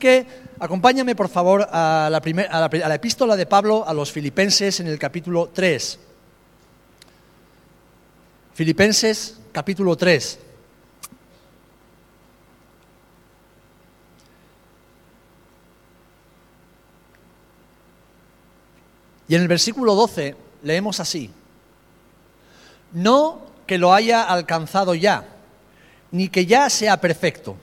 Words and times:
que 0.00 0.26
acompáñame 0.58 1.14
por 1.14 1.28
favor 1.28 1.68
a 1.70 2.08
la, 2.10 2.18
a 2.18 2.88
la 2.88 2.94
epístola 2.96 3.36
de 3.36 3.46
Pablo 3.46 3.84
a 3.86 3.94
los 3.94 4.10
filipenses 4.10 4.80
en 4.80 4.88
el 4.88 4.98
capítulo 4.98 5.50
3. 5.54 6.00
Filipenses 8.54 9.38
capítulo 9.52 9.96
3. 9.96 10.38
Y 19.28 19.36
en 19.36 19.42
el 19.42 19.48
versículo 19.48 19.94
12 19.94 20.34
leemos 20.64 20.98
así, 20.98 21.30
no 22.92 23.46
que 23.64 23.78
lo 23.78 23.94
haya 23.94 24.24
alcanzado 24.24 24.96
ya, 24.96 25.24
ni 26.10 26.28
que 26.28 26.46
ya 26.46 26.68
sea 26.68 27.00
perfecto, 27.00 27.56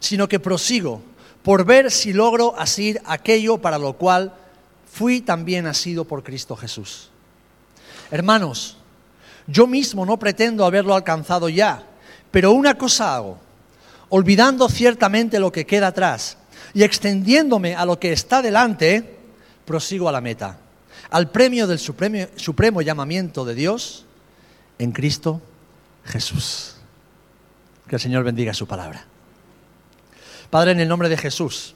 sino 0.00 0.26
que 0.26 0.40
prosigo 0.40 1.00
por 1.44 1.64
ver 1.64 1.92
si 1.92 2.12
logro 2.12 2.58
asir 2.58 3.00
aquello 3.04 3.58
para 3.58 3.78
lo 3.78 3.92
cual 3.92 4.34
fui 4.90 5.20
también 5.20 5.66
asido 5.66 6.04
por 6.04 6.24
Cristo 6.24 6.56
Jesús. 6.56 7.10
Hermanos, 8.10 8.78
yo 9.46 9.68
mismo 9.68 10.04
no 10.04 10.18
pretendo 10.18 10.64
haberlo 10.64 10.96
alcanzado 10.96 11.48
ya, 11.48 11.86
pero 12.32 12.50
una 12.50 12.76
cosa 12.76 13.14
hago, 13.14 13.38
olvidando 14.08 14.68
ciertamente 14.68 15.38
lo 15.38 15.52
que 15.52 15.66
queda 15.66 15.88
atrás 15.88 16.38
y 16.72 16.82
extendiéndome 16.82 17.76
a 17.76 17.84
lo 17.84 18.00
que 18.00 18.12
está 18.12 18.42
delante, 18.42 19.16
prosigo 19.64 20.08
a 20.08 20.12
la 20.12 20.20
meta 20.20 20.58
al 21.14 21.30
premio 21.30 21.68
del 21.68 21.78
supremo, 21.78 22.82
llamamiento 22.82 23.44
de 23.44 23.54
Dios 23.54 24.04
en 24.80 24.90
Cristo 24.90 25.40
Jesús. 26.04 26.74
Que 27.86 27.94
el 27.94 28.00
Señor 28.00 28.24
bendiga 28.24 28.52
su 28.52 28.66
palabra. 28.66 29.06
Padre, 30.54 30.70
en 30.70 30.78
el 30.78 30.86
nombre 30.86 31.08
de 31.08 31.16
Jesús, 31.16 31.74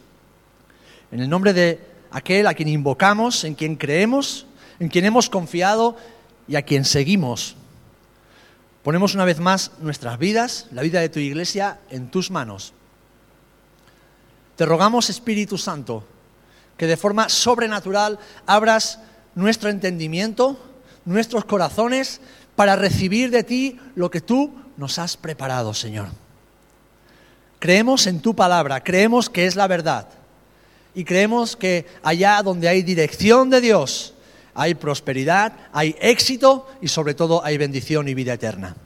en 1.11 1.19
el 1.19 1.29
nombre 1.29 1.53
de 1.53 1.81
aquel 2.13 2.47
a 2.47 2.55
quien 2.55 2.69
invocamos, 2.69 3.43
en 3.43 3.57
quien 3.57 3.75
creemos, 3.75 4.47
en 4.79 4.89
quien 4.89 5.05
hemos 5.05 5.29
confiado 5.29 5.97
y 6.47 6.55
a 6.55 6.63
quien 6.63 6.85
seguimos, 6.85 7.57
ponemos 8.85 9.17
una 9.17 9.25
vez 9.25 9.41
más 9.41 9.73
nuestras 9.81 10.17
vidas, 10.21 10.69
la 10.71 10.83
vida 10.83 11.01
de 11.01 11.09
tu 11.09 11.19
iglesia, 11.19 11.81
en 11.91 12.09
tus 12.09 12.31
manos. 12.31 12.73
Te 14.55 14.65
rogamos, 14.65 15.11
Espíritu 15.11 15.59
Santo, 15.59 16.05
que 16.77 16.87
de 16.87 16.97
forma 16.97 17.29
sobrenatural 17.29 18.21
abras 18.47 19.01
nuestro 19.35 19.71
entendimiento, 19.71 20.57
nuestros 21.05 21.45
corazones, 21.47 22.21
para 22.55 22.77
recibir 22.77 23.33
de 23.33 23.43
ti 23.43 23.81
lo 23.97 24.09
que 24.09 24.21
tú 24.21 24.55
nos 24.77 25.01
has 25.01 25.17
preparado, 25.17 25.75
Señor. 25.75 26.28
Creemos 27.59 28.07
en 28.07 28.21
tu 28.21 28.35
palabra, 28.35 28.83
creemos 28.83 29.29
que 29.29 29.47
es 29.47 29.57
la 29.57 29.67
verdad 29.67 30.09
y 30.95 31.05
creemos 31.05 31.57
que 31.57 31.87
allá 32.03 32.43
donde 32.43 32.69
hay 32.69 32.83
dirección 32.83 33.51
de 33.51 33.61
Dios, 33.61 34.15
hay 34.55 34.75
prosperidad, 34.75 35.53
hay 35.73 35.97
éxito 36.01 36.69
y 36.81 36.89
sobre 36.89 37.15
todo 37.15 37.45
hay 37.45 37.59
bendición 37.59 38.09
y 38.09 38.15
vida 38.15 38.35
eterna. 38.35 38.77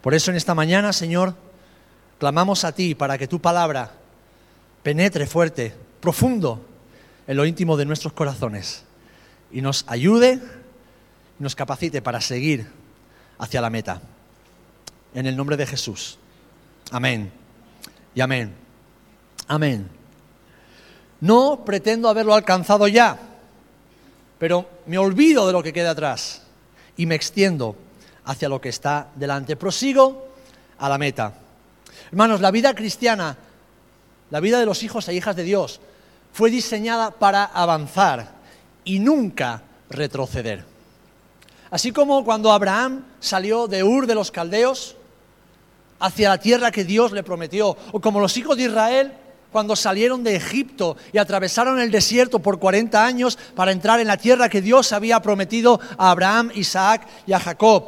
Por 0.00 0.14
eso 0.14 0.30
en 0.30 0.36
esta 0.36 0.54
mañana, 0.54 0.92
Señor, 0.92 1.34
clamamos 2.18 2.64
a 2.64 2.72
ti 2.72 2.94
para 2.94 3.18
que 3.18 3.28
tu 3.28 3.40
palabra 3.40 3.92
penetre 4.82 5.26
fuerte, 5.26 5.74
profundo 6.00 6.64
en 7.26 7.36
lo 7.36 7.44
íntimo 7.44 7.76
de 7.76 7.84
nuestros 7.84 8.12
corazones 8.12 8.84
y 9.52 9.60
nos 9.60 9.84
ayude, 9.86 10.40
nos 11.38 11.54
capacite 11.54 12.02
para 12.02 12.20
seguir 12.20 12.66
hacia 13.38 13.60
la 13.60 13.70
meta. 13.70 14.00
En 15.14 15.26
el 15.26 15.36
nombre 15.36 15.56
de 15.56 15.66
Jesús. 15.66 16.18
Amén. 16.90 17.37
Y 18.14 18.20
amén. 18.20 18.54
Amén. 19.46 19.88
No 21.20 21.64
pretendo 21.64 22.08
haberlo 22.08 22.34
alcanzado 22.34 22.86
ya, 22.88 23.18
pero 24.38 24.68
me 24.86 24.98
olvido 24.98 25.46
de 25.46 25.52
lo 25.52 25.62
que 25.62 25.72
queda 25.72 25.90
atrás 25.90 26.42
y 26.96 27.06
me 27.06 27.14
extiendo 27.14 27.76
hacia 28.24 28.48
lo 28.48 28.60
que 28.60 28.68
está 28.68 29.08
delante. 29.14 29.56
Prosigo 29.56 30.28
a 30.78 30.88
la 30.88 30.98
meta. 30.98 31.34
Hermanos, 32.10 32.40
la 32.40 32.50
vida 32.50 32.74
cristiana, 32.74 33.36
la 34.30 34.40
vida 34.40 34.60
de 34.60 34.66
los 34.66 34.82
hijos 34.82 35.08
e 35.08 35.14
hijas 35.14 35.34
de 35.34 35.42
Dios, 35.44 35.80
fue 36.32 36.50
diseñada 36.50 37.10
para 37.10 37.44
avanzar, 37.44 38.38
y 38.88 39.00
nunca 39.00 39.62
retroceder. 39.90 40.64
Así 41.70 41.92
como 41.92 42.24
cuando 42.24 42.50
Abraham 42.50 43.04
salió 43.20 43.68
de 43.68 43.84
Ur 43.84 44.06
de 44.06 44.14
los 44.14 44.30
Caldeos 44.30 44.96
hacia 46.00 46.28
la 46.28 46.38
tierra 46.38 46.70
que 46.70 46.84
Dios 46.84 47.12
le 47.12 47.22
prometió, 47.22 47.76
o 47.92 48.00
como 48.00 48.20
los 48.20 48.36
hijos 48.36 48.56
de 48.56 48.64
Israel 48.64 49.12
cuando 49.52 49.76
salieron 49.76 50.22
de 50.22 50.36
Egipto 50.36 50.96
y 51.12 51.18
atravesaron 51.18 51.80
el 51.80 51.90
desierto 51.90 52.38
por 52.38 52.58
40 52.58 53.04
años 53.04 53.38
para 53.54 53.72
entrar 53.72 54.00
en 54.00 54.06
la 54.06 54.16
tierra 54.16 54.48
que 54.48 54.60
Dios 54.60 54.92
había 54.92 55.20
prometido 55.20 55.80
a 55.96 56.10
Abraham, 56.10 56.50
Isaac 56.54 57.06
y 57.26 57.32
a 57.32 57.40
Jacob. 57.40 57.84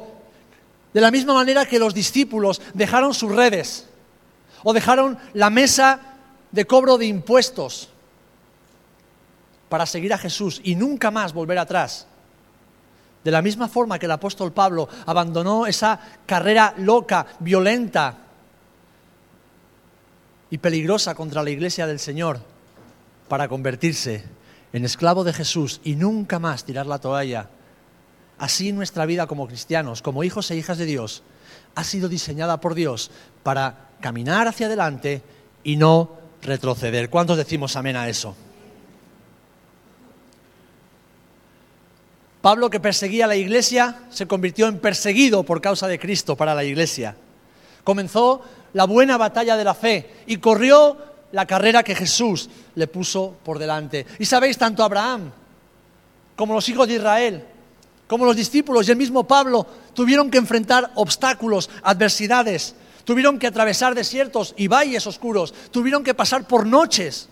De 0.92 1.00
la 1.00 1.10
misma 1.10 1.34
manera 1.34 1.66
que 1.66 1.78
los 1.78 1.94
discípulos 1.94 2.60
dejaron 2.74 3.14
sus 3.14 3.34
redes 3.34 3.86
o 4.62 4.72
dejaron 4.72 5.18
la 5.34 5.50
mesa 5.50 6.00
de 6.50 6.66
cobro 6.66 6.98
de 6.98 7.06
impuestos 7.06 7.90
para 9.68 9.86
seguir 9.86 10.12
a 10.12 10.18
Jesús 10.18 10.60
y 10.64 10.74
nunca 10.74 11.10
más 11.10 11.32
volver 11.32 11.58
atrás. 11.58 12.06
De 13.24 13.30
la 13.30 13.42
misma 13.42 13.68
forma 13.68 13.98
que 13.98 14.06
el 14.06 14.12
apóstol 14.12 14.52
Pablo 14.52 14.88
abandonó 15.06 15.66
esa 15.66 16.00
carrera 16.24 16.74
loca, 16.78 17.26
violenta 17.38 18.16
y 20.50 20.58
peligrosa 20.58 21.14
contra 21.14 21.42
la 21.42 21.50
iglesia 21.50 21.86
del 21.86 21.98
Señor 21.98 22.40
para 23.28 23.48
convertirse 23.48 24.24
en 24.72 24.84
esclavo 24.84 25.22
de 25.22 25.32
Jesús 25.32 25.80
y 25.84 25.96
nunca 25.96 26.38
más 26.38 26.64
tirar 26.64 26.86
la 26.86 26.98
toalla. 26.98 27.48
Así 28.38 28.72
nuestra 28.72 29.04
vida 29.04 29.26
como 29.26 29.46
cristianos, 29.46 30.00
como 30.00 30.24
hijos 30.24 30.50
e 30.50 30.56
hijas 30.56 30.78
de 30.78 30.86
Dios, 30.86 31.22
ha 31.74 31.84
sido 31.84 32.08
diseñada 32.08 32.60
por 32.60 32.74
Dios 32.74 33.10
para 33.42 33.90
caminar 34.00 34.48
hacia 34.48 34.66
adelante 34.66 35.22
y 35.62 35.76
no 35.76 36.16
retroceder. 36.42 37.10
¿Cuántos 37.10 37.36
decimos 37.36 37.76
amén 37.76 37.96
a 37.96 38.08
eso? 38.08 38.34
Pablo, 42.40 42.70
que 42.70 42.80
perseguía 42.80 43.26
a 43.26 43.28
la 43.28 43.36
iglesia, 43.36 44.04
se 44.10 44.26
convirtió 44.26 44.66
en 44.66 44.78
perseguido 44.78 45.42
por 45.42 45.60
causa 45.60 45.86
de 45.86 45.98
Cristo 45.98 46.36
para 46.36 46.54
la 46.54 46.64
iglesia. 46.64 47.14
Comenzó 47.84 48.42
la 48.72 48.84
buena 48.84 49.18
batalla 49.18 49.56
de 49.56 49.64
la 49.64 49.74
fe 49.74 50.10
y 50.26 50.38
corrió 50.38 50.96
la 51.32 51.46
carrera 51.46 51.82
que 51.82 51.94
Jesús 51.94 52.48
le 52.74 52.86
puso 52.86 53.36
por 53.44 53.58
delante. 53.58 54.06
Y 54.18 54.24
sabéis, 54.24 54.56
tanto 54.56 54.82
Abraham 54.82 55.32
como 56.34 56.54
los 56.54 56.68
hijos 56.70 56.88
de 56.88 56.94
Israel, 56.94 57.44
como 58.06 58.24
los 58.24 58.34
discípulos 58.34 58.88
y 58.88 58.90
el 58.92 58.96
mismo 58.96 59.24
Pablo, 59.24 59.66
tuvieron 59.92 60.30
que 60.30 60.38
enfrentar 60.38 60.90
obstáculos, 60.94 61.68
adversidades, 61.82 62.74
tuvieron 63.04 63.38
que 63.38 63.46
atravesar 63.46 63.94
desiertos 63.94 64.54
y 64.56 64.66
valles 64.66 65.06
oscuros, 65.06 65.52
tuvieron 65.70 66.02
que 66.02 66.14
pasar 66.14 66.48
por 66.48 66.66
noches 66.66 67.28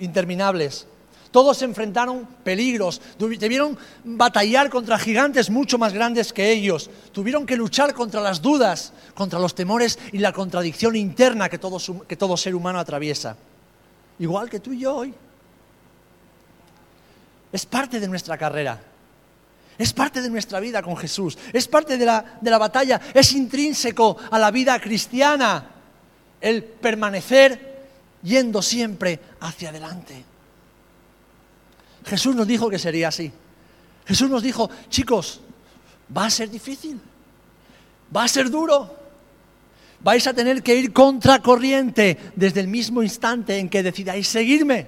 interminables 0.00 0.88
todos 1.34 1.62
enfrentaron 1.62 2.28
peligros, 2.44 3.02
debieron 3.18 3.76
batallar 4.04 4.70
contra 4.70 4.96
gigantes 5.00 5.50
mucho 5.50 5.78
más 5.78 5.92
grandes 5.92 6.32
que 6.32 6.52
ellos, 6.52 6.88
tuvieron 7.10 7.44
que 7.44 7.56
luchar 7.56 7.92
contra 7.92 8.20
las 8.20 8.40
dudas, 8.40 8.92
contra 9.16 9.40
los 9.40 9.52
temores 9.52 9.98
y 10.12 10.18
la 10.18 10.32
contradicción 10.32 10.94
interna 10.94 11.48
que 11.48 11.58
todo, 11.58 12.36
ser 12.36 12.54
humano 12.54 12.78
atraviesa. 12.78 13.36
Igual 14.20 14.48
que 14.48 14.60
tú 14.60 14.74
y 14.74 14.78
yo 14.78 14.94
hoy. 14.94 15.12
Es 17.50 17.66
parte 17.66 17.98
de 17.98 18.06
nuestra 18.06 18.38
carrera. 18.38 18.80
Es 19.76 19.92
parte 19.92 20.22
de 20.22 20.30
nuestra 20.30 20.60
vida 20.60 20.82
con 20.82 20.96
Jesús. 20.96 21.36
Es 21.52 21.66
parte 21.66 21.98
de 21.98 22.06
la 22.06 22.58
batalla. 22.58 23.00
Es 23.12 23.32
intrínseco 23.32 24.18
a 24.30 24.38
la 24.38 24.52
vida 24.52 24.80
cristiana 24.80 25.68
el 26.40 26.62
permanecer 26.62 27.88
yendo 28.22 28.62
siempre 28.62 29.18
hacia 29.40 29.70
adelante. 29.70 30.33
Jesús 32.04 32.34
nos 32.34 32.46
dijo 32.46 32.68
que 32.68 32.78
sería 32.78 33.08
así. 33.08 33.32
Jesús 34.06 34.28
nos 34.28 34.42
dijo, 34.42 34.70
chicos, 34.88 35.40
va 36.14 36.26
a 36.26 36.30
ser 36.30 36.50
difícil, 36.50 37.00
va 38.14 38.24
a 38.24 38.28
ser 38.28 38.50
duro, 38.50 38.94
vais 40.00 40.26
a 40.26 40.34
tener 40.34 40.62
que 40.62 40.76
ir 40.76 40.92
contracorriente 40.92 42.32
desde 42.36 42.60
el 42.60 42.68
mismo 42.68 43.02
instante 43.02 43.58
en 43.58 43.68
que 43.68 43.82
decidáis 43.82 44.28
seguirme. 44.28 44.86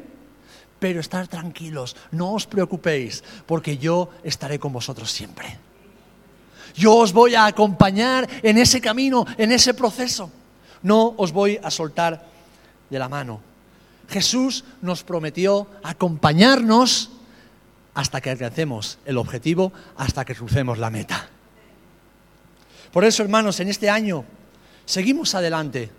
Pero 0.79 1.01
estar 1.01 1.27
tranquilos, 1.27 1.97
no 2.11 2.35
os 2.35 2.47
preocupéis, 2.47 3.25
porque 3.47 3.79
yo 3.79 4.11
estaré 4.23 4.59
con 4.59 4.75
vosotros 4.75 5.11
siempre. 5.11 5.59
Yo 6.75 6.95
os 6.97 7.15
voy 7.15 7.35
a 7.35 7.47
acompañar 7.47 8.29
en 8.43 8.59
ese 8.59 8.83
camino, 8.83 9.25
en 9.39 9.53
ese 9.53 9.73
proceso. 9.73 10.31
No 10.83 11.15
os 11.17 11.33
voy 11.33 11.59
a 11.63 11.71
soltar 11.71 12.27
de 12.91 12.99
la 12.99 13.09
mano. 13.09 13.41
Jesús 14.09 14.65
nos 14.83 15.03
prometió 15.03 15.67
acompañarnos 15.83 17.11
hasta 17.95 18.21
que 18.21 18.31
alcancemos 18.31 18.99
el 19.07 19.17
objetivo, 19.17 19.73
hasta 19.97 20.25
que 20.25 20.35
crucemos 20.35 20.79
la 20.79 20.91
meta. 20.91 21.29
Por 22.93 23.05
eso, 23.05 23.23
hermanos, 23.23 23.59
en 23.61 23.69
este 23.69 23.91
año 23.91 24.25
seguimos 24.85 25.35
adelante 25.35 25.91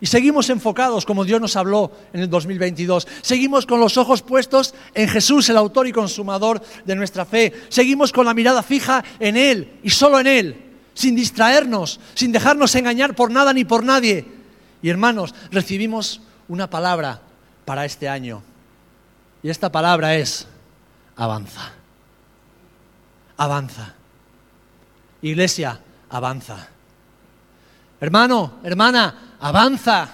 Y 0.00 0.06
seguimos 0.06 0.50
enfocados 0.50 1.06
como 1.06 1.24
Dios 1.24 1.40
nos 1.40 1.56
habló 1.56 1.90
en 2.12 2.20
el 2.20 2.28
2022. 2.28 3.06
Seguimos 3.22 3.64
con 3.64 3.80
los 3.80 3.96
ojos 3.96 4.20
puestos 4.20 4.74
en 4.92 5.08
Jesús, 5.08 5.48
el 5.48 5.56
autor 5.56 5.86
y 5.86 5.92
consumador 5.92 6.60
de 6.84 6.94
nuestra 6.94 7.24
fe. 7.24 7.52
Seguimos 7.70 8.12
con 8.12 8.26
la 8.26 8.34
mirada 8.34 8.62
fija 8.62 9.02
en 9.18 9.36
Él 9.36 9.78
y 9.82 9.90
solo 9.90 10.20
en 10.20 10.26
Él, 10.26 10.62
sin 10.92 11.14
distraernos, 11.14 12.00
sin 12.14 12.32
dejarnos 12.32 12.74
engañar 12.74 13.14
por 13.14 13.30
nada 13.30 13.54
ni 13.54 13.64
por 13.64 13.82
nadie. 13.82 14.26
Y 14.82 14.90
hermanos, 14.90 15.34
recibimos 15.50 16.20
una 16.48 16.68
palabra 16.68 17.20
para 17.64 17.84
este 17.84 18.08
año. 18.08 18.42
Y 19.42 19.50
esta 19.50 19.70
palabra 19.70 20.14
es 20.14 20.46
avanza. 21.16 21.72
Avanza. 23.36 23.94
Iglesia, 25.22 25.80
avanza. 26.10 26.68
Hermano, 28.00 28.58
hermana, 28.62 29.36
avanza. 29.40 30.08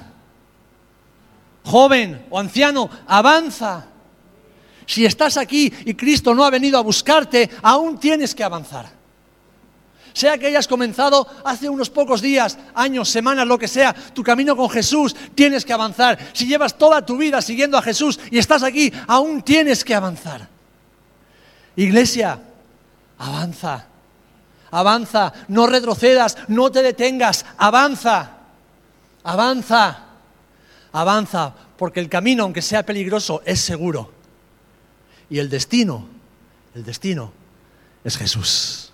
Joven 1.65 2.27
o 2.31 2.39
anciano, 2.39 2.89
avanza. 3.07 3.87
Si 4.87 5.05
estás 5.05 5.37
aquí 5.37 5.73
y 5.85 5.95
Cristo 5.95 6.35
no 6.35 6.45
ha 6.45 6.51
venido 6.51 6.79
a 6.79 6.83
buscarte, 6.83 7.51
aún 7.63 7.99
tienes 7.99 8.35
que 8.35 8.43
avanzar. 8.43 9.00
Sea 10.13 10.39
que 10.39 10.47
hayas 10.47 10.69
comenzado 10.69 11.27
hace 11.45 11.69
unos 11.69 11.91
pocos 11.91 12.21
días, 12.21 12.59
años, 12.75 13.09
semanas, 13.09 13.47
lo 13.47 13.59
que 13.59 13.69
sea, 13.69 13.95
tu 13.95 14.23
camino 14.23 14.57
con 14.57 14.71
Jesús, 14.71 15.15
tienes 15.35 15.65
que 15.65 15.73
avanzar. 15.73 16.19
Si 16.33 16.47
llevas 16.47 16.77
toda 16.77 17.05
tu 17.05 17.17
vida 17.17 17.43
siguiendo 17.43 17.79
a 17.79 17.83
Jesús 17.83 18.19
y 18.31 18.39
estás 18.39 18.63
aquí, 18.63 18.93
aún 19.07 19.43
tienes 19.43 19.85
que 19.85 19.95
avanzar. 19.95 20.49
Iglesia, 21.77 22.41
avanza 23.19 23.87
avanza, 24.71 25.33
no 25.49 25.67
retrocedas, 25.67 26.37
no 26.49 26.71
te 26.71 26.83
detengas, 26.83 27.45
avanza, 27.59 28.39
avanza, 29.25 30.05
avanza, 30.93 31.55
porque 31.77 32.01
el 32.01 32.09
camino, 32.09 32.45
aunque 32.45 32.63
sea 32.63 32.85
peligroso, 32.85 33.43
es 33.45 33.61
seguro. 33.61 34.13
Y 35.29 35.39
el 35.39 35.49
destino, 35.49 36.07
el 36.75 36.85
destino 36.85 37.33
es 38.05 38.17
Jesús. 38.17 38.90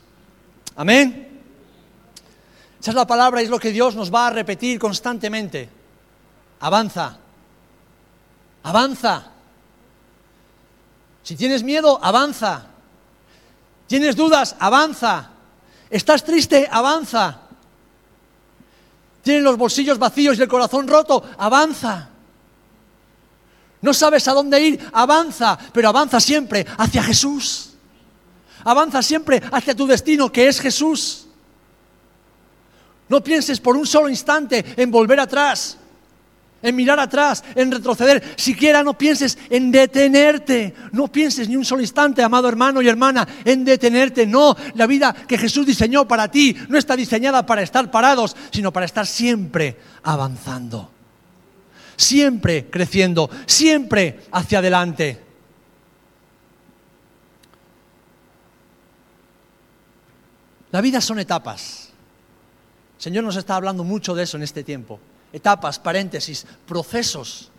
Amén. 0.77 1.43
Esa 2.81 2.91
es 2.91 2.95
la 2.95 3.07
palabra 3.07 3.41
y 3.41 3.47
es 3.47 3.51
lo 3.51 3.59
que 3.59 3.73
Dios 3.73 3.95
nos 3.95 4.13
va 4.13 4.29
a 4.29 4.31
repetir 4.31 4.79
constantemente. 4.79 5.69
Avanza, 6.61 7.19
avanza. 8.63 9.33
Si 11.23 11.35
tienes 11.35 11.63
miedo, 11.63 11.99
avanza. 12.03 12.67
¿Tienes 13.89 14.15
dudas? 14.15 14.55
Avanza. 14.59 15.31
¿Estás 15.91 16.23
triste? 16.25 16.69
Avanza. 16.71 17.41
¿Tienes 19.23 19.43
los 19.43 19.57
bolsillos 19.57 19.99
vacíos 19.99 20.39
y 20.39 20.43
el 20.43 20.49
corazón 20.49 20.87
roto? 20.87 21.25
Avanza. 21.39 22.11
No 23.83 23.93
sabes 23.93 24.27
a 24.29 24.33
dónde 24.33 24.61
ir, 24.61 24.91
avanza, 24.93 25.59
pero 25.73 25.89
avanza 25.89 26.21
siempre 26.21 26.67
hacia 26.79 27.03
Jesús. 27.03 27.76
Avanza 28.67 29.01
siempre 29.01 29.43
hacia 29.51 29.75
tu 29.75 29.87
destino, 29.87 30.31
que 30.31 30.47
es 30.47 30.61
Jesús. 30.61 31.27
No 33.09 33.23
pienses 33.23 33.61
por 33.61 33.77
un 33.77 33.87
solo 33.87 34.09
instante 34.09 34.65
en 34.77 34.91
volver 34.91 35.21
atrás 35.21 35.79
en 36.63 36.75
mirar 36.75 36.99
atrás, 36.99 37.45
en 37.55 37.71
retroceder. 37.71 38.35
Siquiera 38.37 38.83
no 38.83 38.99
pienses 38.99 39.39
en 39.51 39.71
detenerte. 39.71 40.75
No 40.93 41.07
pienses 41.09 41.49
ni 41.49 41.57
un 41.57 41.65
solo 41.65 41.81
instante, 41.81 42.23
amado 42.23 42.49
hermano 42.49 42.83
y 42.83 42.89
hermana, 42.89 43.27
en 43.45 43.65
detenerte. 43.65 44.27
No, 44.27 44.57
la 44.75 44.87
vida 44.87 45.15
que 45.15 45.39
Jesús 45.39 45.67
diseñó 45.67 46.09
para 46.09 46.31
ti 46.31 46.57
no 46.69 46.77
está 46.77 46.97
diseñada 46.97 47.47
para 47.47 47.63
estar 47.63 47.91
parados, 47.91 48.37
sino 48.51 48.73
para 48.73 48.87
estar 48.87 49.07
siempre 49.07 49.77
avanzando. 50.03 50.91
Siempre 51.97 52.67
creciendo, 52.69 53.31
siempre 53.47 54.21
hacia 54.33 54.59
adelante. 54.59 55.26
La 60.77 60.83
vida 60.83 61.01
son 61.01 61.19
etapas. 61.19 61.89
El 62.99 63.03
Señor 63.03 63.25
nos 63.25 63.37
está 63.37 63.57
hablando 63.57 63.83
mucho 63.83 64.15
de 64.15 64.25
eso 64.25 64.37
en 64.37 64.43
este 64.43 64.63
tiempo 64.63 65.01
etapas, 65.33 65.79
paréntesis, 65.79 66.47
procesos. 66.67 67.51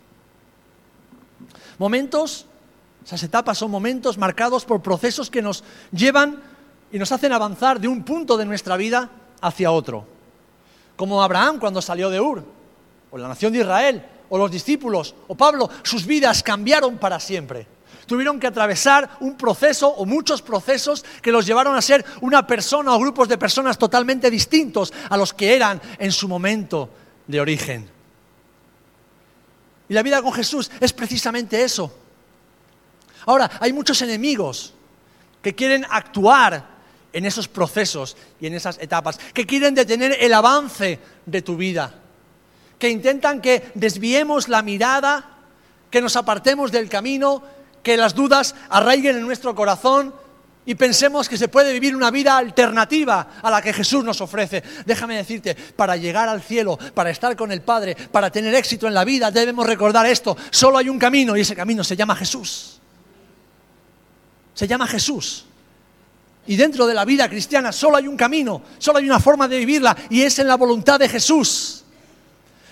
Momentos, 1.78 2.46
esas 3.04 3.20
etapas 3.24 3.58
son 3.58 3.72
momentos 3.72 4.18
marcados 4.18 4.64
por 4.64 4.82
procesos 4.82 5.30
que 5.30 5.42
nos 5.42 5.64
llevan 5.90 6.40
y 6.92 6.98
nos 7.00 7.10
hacen 7.10 7.32
avanzar 7.32 7.80
de 7.80 7.88
un 7.88 8.04
punto 8.04 8.36
de 8.36 8.46
nuestra 8.46 8.76
vida 8.76 9.10
hacia 9.40 9.72
otro. 9.72 10.06
Como 10.94 11.20
Abraham 11.20 11.58
cuando 11.58 11.82
salió 11.82 12.10
de 12.10 12.20
Ur, 12.20 12.44
o 13.10 13.18
la 13.18 13.26
nación 13.26 13.52
de 13.52 13.58
Israel, 13.58 14.06
o 14.28 14.38
los 14.38 14.52
discípulos, 14.52 15.16
o 15.26 15.34
Pablo, 15.34 15.68
sus 15.82 16.06
vidas 16.06 16.44
cambiaron 16.44 16.98
para 16.98 17.18
siempre. 17.18 17.66
Tuvieron 18.06 18.40
que 18.40 18.46
atravesar 18.46 19.18
un 19.20 19.36
proceso 19.36 19.88
o 19.88 20.04
muchos 20.06 20.42
procesos 20.42 21.04
que 21.22 21.32
los 21.32 21.46
llevaron 21.46 21.76
a 21.76 21.82
ser 21.82 22.04
una 22.20 22.46
persona 22.46 22.94
o 22.94 22.98
grupos 22.98 23.28
de 23.28 23.38
personas 23.38 23.78
totalmente 23.78 24.30
distintos 24.30 24.92
a 25.10 25.16
los 25.16 25.34
que 25.34 25.54
eran 25.54 25.80
en 25.98 26.12
su 26.12 26.28
momento 26.28 26.90
de 27.26 27.40
origen. 27.40 27.90
Y 29.88 29.94
la 29.94 30.02
vida 30.02 30.22
con 30.22 30.32
Jesús 30.32 30.70
es 30.80 30.92
precisamente 30.92 31.62
eso. 31.62 31.94
Ahora, 33.26 33.50
hay 33.60 33.72
muchos 33.72 34.00
enemigos 34.02 34.74
que 35.42 35.54
quieren 35.54 35.84
actuar 35.88 36.78
en 37.12 37.24
esos 37.24 37.48
procesos 37.48 38.16
y 38.40 38.46
en 38.46 38.54
esas 38.54 38.78
etapas, 38.78 39.18
que 39.32 39.46
quieren 39.46 39.74
detener 39.74 40.16
el 40.20 40.32
avance 40.34 40.98
de 41.24 41.42
tu 41.42 41.56
vida, 41.56 41.94
que 42.78 42.90
intentan 42.90 43.40
que 43.40 43.70
desviemos 43.74 44.48
la 44.48 44.62
mirada, 44.62 45.38
que 45.90 46.02
nos 46.02 46.16
apartemos 46.16 46.70
del 46.70 46.88
camino, 46.88 47.42
que 47.82 47.96
las 47.96 48.14
dudas 48.14 48.54
arraiguen 48.68 49.16
en 49.16 49.26
nuestro 49.26 49.54
corazón 49.54 50.14
y 50.68 50.74
pensemos 50.74 51.30
que 51.30 51.38
se 51.38 51.48
puede 51.48 51.72
vivir 51.72 51.96
una 51.96 52.10
vida 52.10 52.36
alternativa 52.36 53.40
a 53.40 53.50
la 53.50 53.62
que 53.62 53.72
Jesús 53.72 54.04
nos 54.04 54.20
ofrece. 54.20 54.62
Déjame 54.84 55.16
decirte, 55.16 55.54
para 55.54 55.96
llegar 55.96 56.28
al 56.28 56.42
cielo, 56.42 56.78
para 56.92 57.08
estar 57.08 57.34
con 57.36 57.50
el 57.50 57.62
Padre, 57.62 57.94
para 57.94 58.30
tener 58.30 58.54
éxito 58.54 58.86
en 58.86 58.92
la 58.92 59.02
vida, 59.02 59.30
debemos 59.30 59.66
recordar 59.66 60.04
esto. 60.04 60.36
Solo 60.50 60.76
hay 60.76 60.90
un 60.90 60.98
camino 60.98 61.34
y 61.38 61.40
ese 61.40 61.56
camino 61.56 61.82
se 61.82 61.96
llama 61.96 62.14
Jesús. 62.14 62.80
Se 64.52 64.68
llama 64.68 64.86
Jesús. 64.86 65.46
Y 66.46 66.56
dentro 66.56 66.86
de 66.86 66.92
la 66.92 67.06
vida 67.06 67.30
cristiana 67.30 67.72
solo 67.72 67.96
hay 67.96 68.06
un 68.06 68.18
camino, 68.18 68.60
solo 68.78 68.98
hay 68.98 69.06
una 69.06 69.20
forma 69.20 69.48
de 69.48 69.58
vivirla 69.58 69.96
y 70.10 70.20
es 70.20 70.38
en 70.38 70.48
la 70.48 70.56
voluntad 70.56 70.98
de 70.98 71.08
Jesús. 71.08 71.84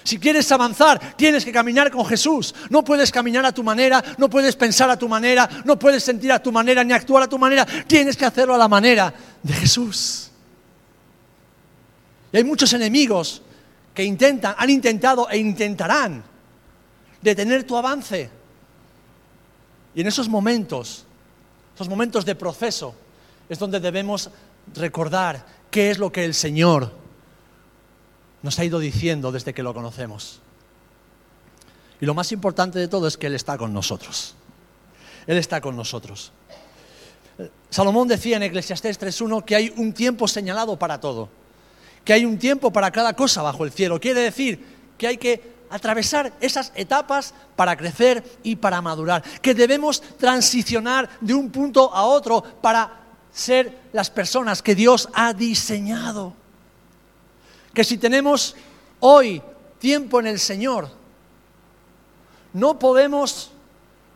Si 0.07 0.21
quieres 0.21 0.53
avanzar, 0.53 1.17
tienes 1.17 1.45
que 1.45 1.51
caminar 1.51 1.91
con 1.91 2.07
Jesús. 2.07 2.55
No 2.71 2.85
puedes 2.85 3.11
caminar 3.11 3.45
a 3.45 3.51
tu 3.51 3.65
manera, 3.65 4.05
no 4.19 4.31
puedes 4.31 4.55
pensar 4.55 4.89
a 4.89 4.97
tu 4.97 5.09
manera, 5.09 5.49
no 5.65 5.77
puedes 5.77 6.05
sentir 6.05 6.31
a 6.31 6.41
tu 6.41 6.53
manera 6.53 6.85
ni 6.85 6.93
actuar 6.93 7.25
a 7.25 7.29
tu 7.29 7.37
manera. 7.41 7.67
Tienes 7.89 8.17
que 8.17 8.25
hacerlo 8.25 8.55
a 8.55 8.59
la 8.59 8.69
manera 8.69 9.13
de 9.43 9.53
Jesús. 9.53 10.31
Y 12.33 12.37
hay 12.37 12.45
muchos 12.45 12.73
enemigos 12.73 13.43
que 13.93 14.05
intentan, 14.05 14.55
han 14.57 14.71
intentado 14.71 15.29
e 15.29 15.39
intentarán 15.39 16.23
detener 17.21 17.65
tu 17.65 17.77
avance. 17.77 18.31
Y 19.93 20.03
en 20.03 20.07
esos 20.07 20.29
momentos, 20.29 21.05
esos 21.75 21.89
momentos 21.89 22.25
de 22.25 22.37
proceso, 22.37 22.95
es 23.49 23.59
donde 23.59 23.81
debemos 23.81 24.31
recordar 24.73 25.45
qué 25.69 25.91
es 25.91 25.99
lo 25.99 26.13
que 26.13 26.25
el 26.25 26.33
Señor 26.33 27.06
nos 28.43 28.59
ha 28.59 28.65
ido 28.65 28.79
diciendo 28.79 29.33
desde 29.33 29.55
que 29.55 29.63
lo 29.63 29.75
conocemos. 29.75 30.41
Y 32.01 32.07
lo 32.07 32.15
más 32.15 32.33
importante 32.33 32.79
de 32.79 32.89
todo 32.89 33.07
es 33.07 33.17
que 33.17 33.27
Él 33.27 33.35
está 33.35 33.57
con 33.57 33.73
nosotros. 33.73 34.35
Él 35.27 35.39
está 35.39 35.61
con 35.61 35.77
nosotros. 35.77 36.33
Salomón 37.71 38.09
decía 38.09 38.37
en 38.37 38.45
Eclesiastés 38.45 39.01
3.1 39.01 39.45
que 39.45 39.57
hay 39.57 39.73
un 39.77 39.93
tiempo 39.93 40.29
señalado 40.29 40.79
para 40.79 41.01
todo, 41.01 41.29
que 42.05 42.13
hay 42.13 42.25
un 42.25 42.39
tiempo 42.39 42.73
para 42.73 42.91
cada 42.91 43.15
cosa 43.15 43.43
bajo 43.43 43.65
el 43.65 43.73
cielo. 43.73 44.01
Quiere 44.01 44.21
decir 44.21 44.65
que 44.97 45.07
hay 45.07 45.17
que 45.19 45.57
atravesar 45.69 46.33
esas 46.41 46.73
etapas 46.77 47.35
para 47.57 47.77
crecer 47.77 48.23
y 48.43 48.57
para 48.57 48.81
madurar, 48.81 49.23
que 49.41 49.55
debemos 49.55 50.01
transicionar 50.01 51.09
de 51.21 51.35
un 51.35 51.51
punto 51.51 51.93
a 51.93 52.05
otro 52.05 52.43
para 52.43 53.01
ser 53.33 53.81
las 53.93 54.09
personas 54.09 54.63
que 54.63 54.75
Dios 54.75 55.09
ha 55.13 55.35
diseñado 55.35 56.35
que 57.77 57.85
si 57.85 57.99
tenemos 57.99 58.57
hoy 59.01 59.43
tiempo 59.79 60.19
en 60.19 60.29
el 60.29 60.41
Señor, 60.41 60.89
no 62.55 62.79
podemos 62.79 63.51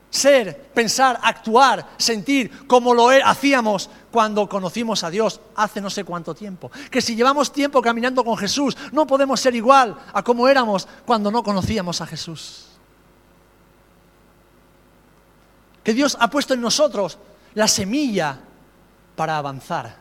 ser, 0.08 0.70
pensar, 0.72 1.20
actuar, 1.22 1.86
sentir 1.98 2.66
como 2.66 2.94
lo 2.94 3.12
e-, 3.12 3.22
hacíamos 3.22 3.90
cuando 4.10 4.48
conocimos 4.48 5.04
a 5.04 5.10
Dios 5.10 5.42
hace 5.56 5.82
no 5.82 5.90
sé 5.90 6.04
cuánto 6.04 6.34
tiempo. 6.34 6.70
Que 6.90 7.02
si 7.02 7.14
llevamos 7.14 7.52
tiempo 7.52 7.82
caminando 7.82 8.24
con 8.24 8.38
Jesús, 8.38 8.74
no 8.92 9.06
podemos 9.06 9.38
ser 9.38 9.54
igual 9.54 9.94
a 10.10 10.22
como 10.22 10.48
éramos 10.48 10.88
cuando 11.04 11.30
no 11.30 11.42
conocíamos 11.42 12.00
a 12.00 12.06
Jesús. 12.06 12.64
Que 15.84 15.92
Dios 15.92 16.16
ha 16.18 16.30
puesto 16.30 16.54
en 16.54 16.62
nosotros 16.62 17.18
la 17.52 17.68
semilla 17.68 18.40
para 19.16 19.36
avanzar 19.36 19.98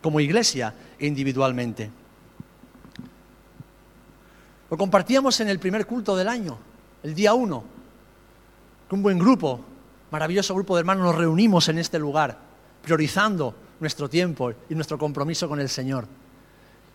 como 0.00 0.20
iglesia 0.20 0.72
individualmente. 1.00 2.03
Lo 4.74 4.78
compartíamos 4.78 5.38
en 5.38 5.48
el 5.48 5.60
primer 5.60 5.86
culto 5.86 6.16
del 6.16 6.26
año, 6.26 6.58
el 7.04 7.14
día 7.14 7.32
uno. 7.32 7.62
Un 8.90 9.02
buen 9.04 9.20
grupo, 9.20 9.60
maravilloso 10.10 10.52
grupo 10.52 10.74
de 10.74 10.80
hermanos, 10.80 11.04
nos 11.04 11.14
reunimos 11.14 11.68
en 11.68 11.78
este 11.78 11.96
lugar, 11.96 12.36
priorizando 12.82 13.54
nuestro 13.78 14.10
tiempo 14.10 14.52
y 14.68 14.74
nuestro 14.74 14.98
compromiso 14.98 15.48
con 15.48 15.60
el 15.60 15.68
Señor. 15.68 16.08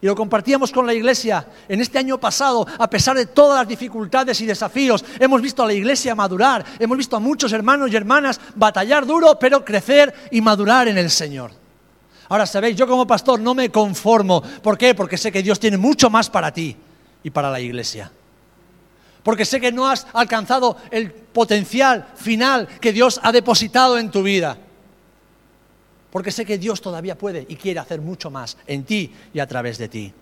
Y 0.02 0.08
lo 0.08 0.14
compartíamos 0.14 0.74
con 0.74 0.86
la 0.86 0.94
iglesia. 0.94 1.48
En 1.70 1.80
este 1.80 1.98
año 1.98 2.20
pasado, 2.20 2.68
a 2.78 2.90
pesar 2.90 3.16
de 3.16 3.28
todas 3.28 3.60
las 3.60 3.68
dificultades 3.70 4.42
y 4.42 4.46
desafíos, 4.46 5.06
hemos 5.18 5.42
visto 5.42 5.64
a 5.64 5.68
la 5.68 5.74
iglesia 5.74 6.14
madurar, 6.16 6.66
hemos 6.80 6.98
visto 6.98 7.16
a 7.16 7.22
muchos 7.22 7.54
hermanos 7.54 7.90
y 7.90 7.96
hermanas 7.96 8.42
batallar 8.56 9.06
duro, 9.06 9.40
pero 9.40 9.64
crecer 9.64 10.14
y 10.32 10.42
madurar 10.42 10.90
en 10.90 10.98
el 10.98 11.10
Señor. 11.10 11.52
Ahora 12.28 12.46
sabéis, 12.46 12.76
yo 12.76 12.86
como 12.86 13.08
pastor 13.08 13.40
no 13.40 13.56
me 13.56 13.72
conformo. 13.72 14.44
¿Por 14.62 14.78
qué? 14.78 14.94
Porque 14.94 15.18
sé 15.18 15.32
que 15.32 15.42
Dios 15.42 15.62
tiene 15.62 15.78
mucho 15.78 16.10
más 16.10 16.30
para 16.30 16.52
ti 16.52 16.76
y 17.24 17.30
para 17.30 17.52
la 17.52 17.60
iglesia. 17.60 18.12
Porque 19.24 19.46
sé 19.46 19.60
que 19.60 19.72
no 19.72 19.88
has 19.88 20.08
alcanzado 20.14 20.78
el 20.92 21.12
potencial 21.12 22.08
final 22.16 22.68
que 22.80 22.94
Dios 22.94 23.20
ha 23.24 23.32
depositado 23.32 23.98
en 23.98 24.12
tu 24.12 24.24
vida. 24.24 24.58
Porque 26.12 26.32
sé 26.32 26.46
que 26.46 26.58
Dios 26.58 26.82
todavía 26.82 27.18
puede 27.18 27.46
y 27.48 27.56
quiere 27.56 27.80
hacer 27.80 28.02
mucho 28.02 28.32
más 28.32 28.58
en 28.66 28.84
ti 28.84 29.14
y 29.34 29.40
a 29.40 29.48
través 29.48 29.78
de 29.78 29.90
ti. 29.90 30.14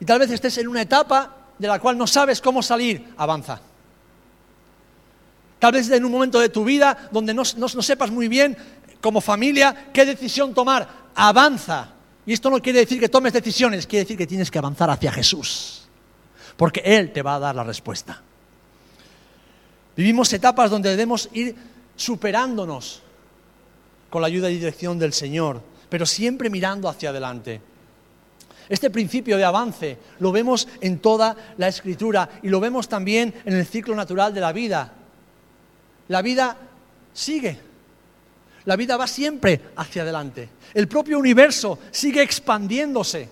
Y 0.00 0.04
tal 0.04 0.18
vez 0.18 0.30
estés 0.30 0.56
en 0.58 0.68
una 0.68 0.82
etapa 0.82 1.36
de 1.58 1.68
la 1.68 1.78
cual 1.78 1.96
no 1.96 2.06
sabes 2.06 2.40
cómo 2.40 2.62
salir, 2.62 3.12
avanza. 3.18 3.60
Tal 5.58 5.72
vez 5.72 5.90
en 5.90 6.04
un 6.06 6.10
momento 6.10 6.40
de 6.40 6.48
tu 6.48 6.64
vida 6.64 6.96
donde 7.12 7.34
no, 7.34 7.44
sepas 7.44 8.10
muy 8.10 8.28
bien 8.28 8.56
como 9.02 9.20
familia 9.20 9.90
qué 9.92 10.06
decisión 10.06 10.54
tomar, 10.54 10.88
avanza. 11.14 11.90
Y 12.30 12.34
esto 12.34 12.48
no 12.48 12.62
quiere 12.62 12.78
decir 12.78 13.00
que 13.00 13.08
tomes 13.08 13.32
decisiones, 13.32 13.88
quiere 13.88 14.04
decir 14.04 14.16
que 14.16 14.24
tienes 14.24 14.52
que 14.52 14.58
avanzar 14.60 14.88
hacia 14.88 15.10
Jesús. 15.10 15.88
Porque 16.56 16.80
Él 16.84 17.12
te 17.12 17.22
va 17.22 17.34
a 17.34 17.38
dar 17.40 17.56
la 17.56 17.64
respuesta. 17.64 18.22
Vivimos 19.96 20.32
etapas 20.32 20.70
donde 20.70 20.90
debemos 20.90 21.28
ir 21.32 21.56
superándonos 21.96 23.02
con 24.08 24.22
la 24.22 24.28
ayuda 24.28 24.48
y 24.48 24.58
dirección 24.58 24.96
del 24.96 25.12
Señor, 25.12 25.60
pero 25.88 26.06
siempre 26.06 26.48
mirando 26.50 26.88
hacia 26.88 27.10
adelante. 27.10 27.60
Este 28.68 28.90
principio 28.90 29.36
de 29.36 29.44
avance 29.44 29.98
lo 30.20 30.30
vemos 30.30 30.68
en 30.80 31.00
toda 31.00 31.36
la 31.58 31.66
escritura 31.66 32.38
y 32.44 32.48
lo 32.48 32.60
vemos 32.60 32.88
también 32.88 33.34
en 33.44 33.54
el 33.54 33.66
ciclo 33.66 33.96
natural 33.96 34.32
de 34.32 34.40
la 34.40 34.52
vida. 34.52 34.92
La 36.06 36.22
vida 36.22 36.56
sigue, 37.12 37.58
la 38.64 38.76
vida 38.76 38.96
va 38.96 39.06
siempre 39.06 39.60
hacia 39.76 40.02
adelante. 40.02 40.48
El 40.74 40.88
propio 40.88 41.18
universo 41.18 41.78
sigue 41.90 42.22
expandiéndose. 42.22 43.28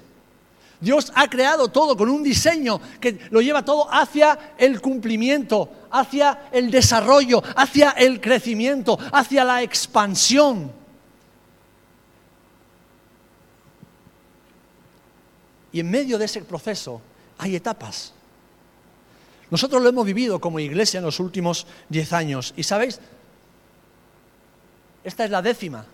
Dios 0.80 1.12
ha 1.14 1.28
creado 1.28 1.68
todo 1.68 1.96
con 1.96 2.08
un 2.08 2.22
diseño 2.22 2.80
que 3.00 3.18
lo 3.30 3.40
lleva 3.40 3.64
todo 3.64 3.92
hacia 3.92 4.54
el 4.58 4.80
cumplimiento, 4.80 5.70
hacia 5.90 6.48
el 6.52 6.70
desarrollo, 6.70 7.42
hacia 7.56 7.90
el 7.90 8.20
crecimiento, 8.20 8.96
hacia 9.12 9.44
la 9.44 9.62
expansión. 9.62 10.72
Y 15.72 15.80
en 15.80 15.90
medio 15.90 16.16
de 16.16 16.24
ese 16.24 16.42
proceso 16.42 17.00
hay 17.38 17.56
etapas. 17.56 18.12
Nosotros 19.50 19.82
lo 19.82 19.88
hemos 19.88 20.06
vivido 20.06 20.40
como 20.40 20.60
iglesia 20.60 20.98
en 20.98 21.04
los 21.04 21.20
últimos 21.20 21.66
diez 21.88 22.12
años. 22.12 22.54
Y 22.56 22.62
sabéis, 22.62 23.00
esta 25.08 25.24
es 25.24 25.30
la 25.30 25.42
décima 25.42 25.84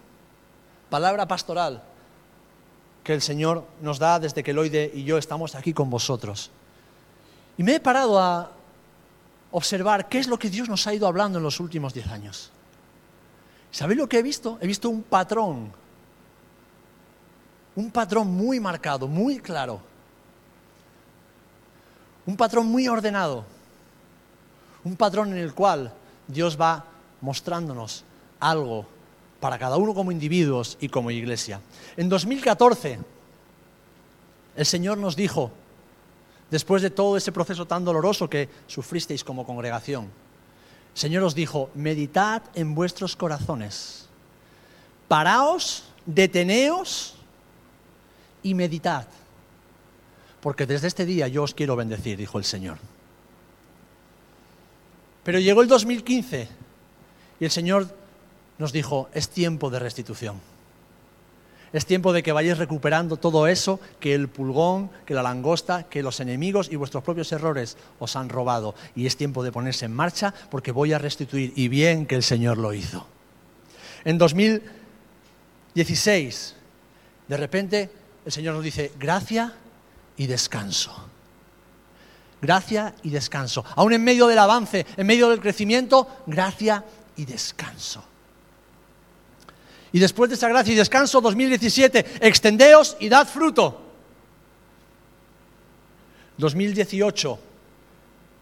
palabra 0.90 1.26
pastoral 1.26 1.83
que 3.02 3.14
el 3.14 3.23
Señor 3.23 3.64
nos 3.80 3.99
da 3.99 4.18
desde 4.18 4.42
que 4.42 4.50
Eloide 4.50 4.90
y 4.92 5.04
yo 5.04 5.18
estamos 5.18 5.54
aquí 5.54 5.73
con 5.73 5.90
vosotros. 5.90 6.50
Y 7.56 7.62
me 7.62 7.76
he 7.76 7.80
parado 7.80 8.18
a 8.18 8.50
observar 9.52 10.09
qué 10.09 10.18
es 10.18 10.26
lo 10.26 10.38
que 10.38 10.50
Dios 10.50 10.68
nos 10.68 10.87
ha 10.87 10.94
ido 10.94 11.06
hablando 11.06 11.38
en 11.38 11.44
los 11.44 11.61
últimos 11.61 11.94
diez 11.94 12.09
años. 12.09 12.50
¿Sabéis 13.71 13.99
lo 13.99 14.09
que 14.09 14.18
he 14.18 14.23
visto? 14.23 14.59
He 14.61 14.66
visto 14.66 14.88
un 14.88 15.02
patrón, 15.02 15.71
un 17.76 17.90
patrón 17.90 18.28
muy 18.28 18.59
marcado, 18.59 19.06
muy 19.06 19.38
claro, 19.38 19.80
un 22.26 22.37
patrón 22.37 22.66
muy 22.66 22.88
ordenado, 22.88 23.44
un 24.83 24.97
patrón 24.97 25.33
en 25.33 25.38
el 25.38 25.54
cual 25.54 25.92
Dios 26.26 26.59
va 26.61 26.85
mostrándonos 27.21 28.04
algo 28.40 28.93
para 29.44 29.58
cada 29.58 29.76
uno 29.76 29.92
como 29.92 30.10
individuos 30.10 30.78
y 30.80 30.88
como 30.88 31.10
iglesia. 31.10 31.60
En 31.98 32.08
2014, 32.08 32.98
el 34.56 34.64
Señor 34.64 34.96
nos 34.96 35.16
dijo, 35.16 35.50
después 36.50 36.80
de 36.80 36.88
todo 36.88 37.18
ese 37.18 37.30
proceso 37.30 37.66
tan 37.66 37.84
doloroso 37.84 38.30
que 38.30 38.48
sufristeis 38.66 39.22
como 39.22 39.44
congregación, 39.44 40.04
el 40.04 40.98
Señor 40.98 41.24
os 41.24 41.34
dijo, 41.34 41.68
meditad 41.74 42.40
en 42.54 42.74
vuestros 42.74 43.16
corazones, 43.16 44.08
paraos, 45.08 45.84
deteneos 46.06 47.16
y 48.42 48.54
meditad, 48.54 49.04
porque 50.40 50.64
desde 50.64 50.88
este 50.88 51.04
día 51.04 51.28
yo 51.28 51.42
os 51.42 51.52
quiero 51.52 51.76
bendecir, 51.76 52.16
dijo 52.16 52.38
el 52.38 52.44
Señor. 52.44 52.78
Pero 55.22 55.38
llegó 55.38 55.60
el 55.60 55.68
2015 55.68 56.48
y 57.40 57.44
el 57.44 57.50
Señor 57.50 58.03
nos 58.58 58.73
dijo, 58.73 59.08
es 59.14 59.28
tiempo 59.28 59.70
de 59.70 59.78
restitución. 59.78 60.40
Es 61.75 61.84
tiempo 61.87 62.12
de 62.12 62.23
que 62.23 62.30
vayáis 62.30 62.58
recuperando 62.58 63.16
todo 63.16 63.49
eso 63.49 63.80
que 63.99 64.14
el 64.14 64.28
pulgón, 64.28 64.92
que 65.04 65.14
la 65.14 65.25
langosta, 65.25 65.88
que 65.88 66.04
los 66.04 66.20
enemigos 66.20 66.68
y 66.70 66.76
vuestros 66.76 67.02
propios 67.02 67.32
errores 67.32 67.76
os 67.99 68.14
han 68.14 68.28
robado. 68.28 68.76
Y 68.94 69.06
es 69.06 69.16
tiempo 69.16 69.42
de 69.42 69.50
ponerse 69.50 69.87
en 69.87 69.92
marcha 69.92 70.32
porque 70.52 70.70
voy 70.70 70.92
a 70.92 70.99
restituir. 70.99 71.52
Y 71.56 71.66
bien 71.66 72.06
que 72.06 72.14
el 72.14 72.23
Señor 72.23 72.58
lo 72.58 72.73
hizo. 72.73 73.08
En 74.04 74.18
2016, 74.18 76.54
de 77.26 77.37
repente, 77.37 77.90
el 78.25 78.30
Señor 78.30 78.54
nos 78.54 78.62
dice, 78.62 78.92
gracia 78.96 79.52
y 80.16 80.28
descanso. 80.28 81.08
Gracia 82.40 82.94
y 83.02 83.11
descanso. 83.11 83.64
Aún 83.75 83.94
en 83.94 84.04
medio 84.04 84.28
del 84.28 84.38
avance, 84.38 84.87
en 84.96 85.08
medio 85.08 85.28
del 85.28 85.40
crecimiento, 85.40 86.06
gracia 86.28 86.84
y 87.16 87.25
descanso. 87.25 88.13
Y 89.94 90.00
después 90.00 90.28
de 90.28 90.34
esa 90.34 90.48
gracia 90.48 90.72
y 90.72 90.76
descanso, 90.76 91.20
2017, 91.20 92.26
extendeos 92.26 92.96
y 92.98 93.08
dad 93.08 93.28
fruto. 93.28 93.80
2018, 96.36 97.38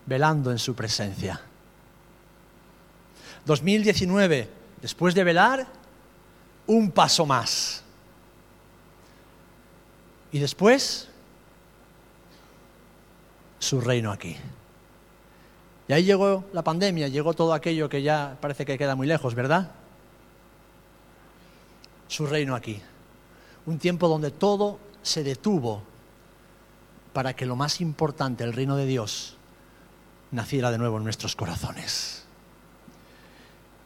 velando 0.06 0.50
en 0.50 0.58
su 0.58 0.74
presencia. 0.74 1.38
2019, 3.44 4.48
después 4.80 5.14
de 5.14 5.24
velar, 5.24 5.66
un 6.68 6.90
paso 6.90 7.26
más. 7.26 7.82
Y 10.32 10.38
después, 10.38 11.10
su 13.58 13.78
reino 13.78 14.10
aquí. 14.10 14.38
Y 15.86 15.92
ahí 15.92 16.04
llegó 16.04 16.46
la 16.54 16.64
pandemia, 16.64 17.08
llegó 17.08 17.34
todo 17.34 17.52
aquello 17.52 17.90
que 17.90 18.00
ya 18.00 18.38
parece 18.40 18.64
que 18.64 18.78
queda 18.78 18.94
muy 18.94 19.06
lejos, 19.06 19.34
¿verdad? 19.34 19.81
Su 22.12 22.26
reino 22.26 22.54
aquí. 22.54 22.80
Un 23.64 23.78
tiempo 23.78 24.06
donde 24.06 24.30
todo 24.30 24.78
se 25.02 25.24
detuvo 25.24 25.82
para 27.12 27.34
que 27.34 27.46
lo 27.46 27.56
más 27.56 27.80
importante, 27.80 28.44
el 28.44 28.52
reino 28.52 28.76
de 28.76 28.86
Dios, 28.86 29.36
naciera 30.30 30.70
de 30.70 30.78
nuevo 30.78 30.98
en 30.98 31.04
nuestros 31.04 31.34
corazones. 31.34 32.24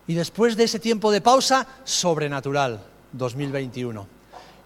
Y 0.08 0.14
después 0.14 0.56
de 0.56 0.64
ese 0.64 0.80
tiempo 0.80 1.10
de 1.10 1.20
pausa, 1.20 1.66
sobrenatural, 1.84 2.84
2021. 3.12 4.06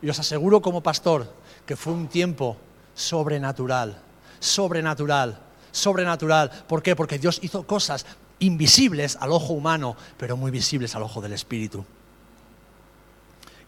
Y 0.02 0.09
os 0.09 0.19
aseguro 0.19 0.62
como 0.62 0.83
pastor 0.83 1.31
que 1.67 1.76
fue 1.76 1.93
un 1.93 2.09
tiempo 2.09 2.57
sobrenatural, 2.95 4.00
sobrenatural, 4.38 5.38
sobrenatural. 5.71 6.50
¿Por 6.67 6.83
qué? 6.83 6.97
Porque 6.97 7.19
Dios 7.19 7.38
hizo 7.43 7.67
cosas 7.67 8.07
invisibles 8.38 9.17
al 9.21 9.33
ojo 9.33 9.52
humano, 9.52 9.97
pero 10.17 10.37
muy 10.37 10.50
visibles 10.50 10.95
al 10.95 11.02
ojo 11.02 11.21
del 11.21 11.35
Espíritu. 11.35 11.85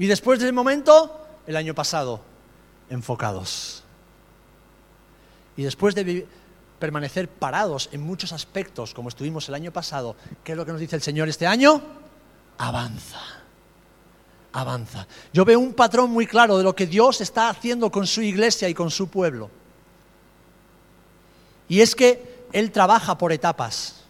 Y 0.02 0.08
después 0.08 0.40
de 0.40 0.46
ese 0.46 0.52
momento, 0.52 1.16
el 1.46 1.54
año 1.54 1.76
pasado, 1.76 2.20
enfocados. 2.90 3.84
Y 5.56 5.62
después 5.62 5.94
de 5.94 6.26
permanecer 6.80 7.28
parados 7.28 7.88
en 7.92 8.02
muchos 8.02 8.32
aspectos, 8.32 8.94
como 8.94 9.10
estuvimos 9.10 9.48
el 9.48 9.54
año 9.54 9.72
pasado, 9.72 10.16
¿qué 10.42 10.52
es 10.52 10.58
lo 10.58 10.66
que 10.66 10.72
nos 10.72 10.80
dice 10.80 10.96
el 10.96 11.02
Señor 11.02 11.28
este 11.28 11.46
año? 11.46 11.80
Avanza, 12.58 13.20
avanza. 14.52 15.06
Yo 15.32 15.44
veo 15.44 15.60
un 15.60 15.72
patrón 15.72 16.10
muy 16.10 16.26
claro 16.26 16.58
de 16.58 16.64
lo 16.64 16.74
que 16.74 16.88
Dios 16.88 17.20
está 17.20 17.48
haciendo 17.48 17.92
con 17.92 18.04
su 18.08 18.22
iglesia 18.22 18.68
y 18.68 18.74
con 18.74 18.90
su 18.90 19.06
pueblo. 19.06 19.50
Y 21.68 21.80
es 21.80 21.94
que 21.94 22.48
Él 22.52 22.72
trabaja 22.72 23.16
por 23.16 23.30
etapas. 23.30 24.02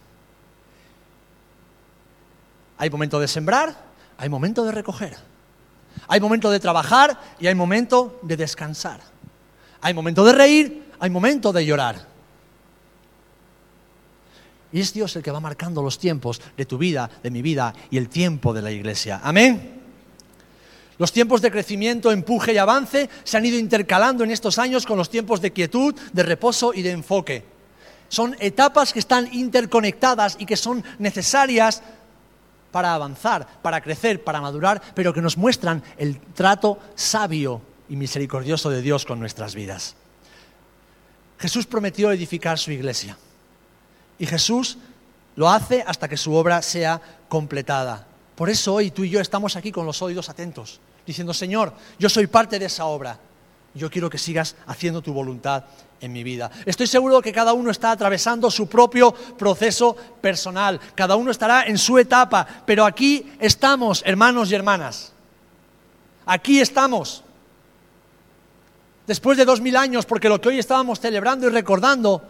Hay 2.79 2.89
momento 2.89 3.19
de 3.19 3.27
sembrar, 3.27 3.77
hay 4.17 4.27
momento 4.27 4.65
de 4.65 4.71
recoger. 4.71 5.32
Hay 6.07 6.19
momento 6.19 6.51
de 6.51 6.59
trabajar 6.59 7.19
y 7.39 7.47
hay 7.47 7.55
momento 7.55 8.19
de 8.21 8.37
descansar. 8.37 8.99
Hay 9.81 9.93
momento 9.93 10.23
de 10.23 10.33
reír, 10.33 10.83
hay 10.99 11.09
momento 11.09 11.51
de 11.51 11.65
llorar. 11.65 12.07
Y 14.71 14.79
es 14.79 14.91
Dios 14.91 15.15
el 15.15 15.21
que 15.21 15.31
va 15.31 15.39
marcando 15.39 15.83
los 15.83 15.99
tiempos 15.99 16.41
de 16.57 16.65
tu 16.65 16.77
vida, 16.77 17.09
de 17.21 17.29
mi 17.29 17.41
vida 17.41 17.73
y 17.91 17.97
el 17.97 18.09
tiempo 18.09 18.53
de 18.53 18.61
la 18.61 18.71
iglesia. 18.71 19.21
Amén. 19.23 19.81
Los 20.97 21.11
tiempos 21.11 21.41
de 21.41 21.51
crecimiento, 21.51 22.11
empuje 22.11 22.53
y 22.53 22.57
avance 22.57 23.09
se 23.23 23.37
han 23.37 23.45
ido 23.45 23.57
intercalando 23.57 24.23
en 24.23 24.31
estos 24.31 24.57
años 24.57 24.85
con 24.85 24.97
los 24.97 25.09
tiempos 25.09 25.41
de 25.41 25.51
quietud, 25.51 25.93
de 26.11 26.23
reposo 26.23 26.73
y 26.73 26.81
de 26.81 26.91
enfoque. 26.91 27.43
Son 28.09 28.35
etapas 28.39 28.93
que 28.93 28.99
están 28.99 29.27
interconectadas 29.33 30.37
y 30.39 30.45
que 30.45 30.55
son 30.55 30.83
necesarias 30.99 31.81
para 32.73 32.95
avanzar, 32.95 33.47
para 33.61 33.81
crecer, 33.81 34.23
para 34.23 34.41
madurar, 34.41 34.81
pero 34.95 35.13
que 35.13 35.21
nos 35.21 35.37
muestran 35.37 35.83
el 35.95 36.19
trato 36.19 36.79
sabio 36.95 37.61
y 37.87 37.95
misericordioso 37.95 38.71
de 38.71 38.81
Dios 38.81 39.05
con 39.05 39.19
nuestras 39.19 39.53
vidas. 39.53 39.95
Jesús 41.37 41.67
prometió 41.67 42.11
edificar 42.11 42.57
su 42.57 42.71
iglesia. 42.71 43.15
Y 44.17 44.25
Jesús 44.25 44.79
lo 45.35 45.51
hace 45.51 45.83
hasta 45.85 46.09
que 46.09 46.17
su 46.17 46.33
obra 46.33 46.63
sea 46.63 46.99
completada. 47.29 48.07
Por 48.35 48.49
eso 48.49 48.73
hoy 48.73 48.89
tú 48.89 49.03
y 49.03 49.11
yo 49.11 49.21
estamos 49.21 49.55
aquí 49.55 49.71
con 49.71 49.85
los 49.85 50.01
oídos 50.01 50.29
atentos, 50.29 50.79
diciendo, 51.05 51.31
Señor, 51.35 51.73
yo 51.99 52.09
soy 52.09 52.25
parte 52.25 52.57
de 52.57 52.65
esa 52.65 52.85
obra. 52.85 53.19
Yo 53.75 53.89
quiero 53.89 54.09
que 54.09 54.17
sigas 54.17 54.55
haciendo 54.67 55.01
tu 55.01 55.13
voluntad 55.13 55.63
en 55.99 56.13
mi 56.13 56.23
vida. 56.23 56.51
Estoy 56.65 56.85
seguro 56.85 57.21
que 57.21 57.31
cada 57.31 57.53
uno 57.53 57.71
está 57.71 57.91
atravesando 57.91 58.51
su 58.51 58.67
propio 58.67 59.13
proceso 59.13 59.95
personal, 60.21 60.79
cada 60.95 61.15
uno 61.15 61.31
estará 61.31 61.63
en 61.63 61.77
su 61.77 61.97
etapa, 61.97 62.45
pero 62.65 62.85
aquí 62.85 63.31
estamos, 63.39 64.03
hermanos 64.05 64.51
y 64.51 64.55
hermanas. 64.55 65.13
Aquí 66.25 66.59
estamos. 66.59 67.23
Después 69.07 69.37
de 69.37 69.45
dos 69.45 69.59
mil 69.59 69.75
años, 69.75 70.05
porque 70.05 70.29
lo 70.29 70.39
que 70.39 70.49
hoy 70.49 70.59
estábamos 70.59 70.99
celebrando 70.99 71.47
y 71.47 71.49
recordando 71.49 72.21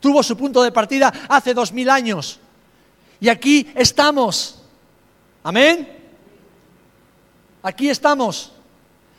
tuvo 0.00 0.22
su 0.22 0.36
punto 0.36 0.62
de 0.62 0.72
partida 0.72 1.12
hace 1.28 1.54
dos 1.54 1.72
mil 1.72 1.88
años. 1.88 2.40
Y 3.20 3.28
aquí 3.28 3.70
estamos. 3.74 4.62
Amén. 5.42 5.88
Aquí 7.62 7.90
estamos. 7.90 8.52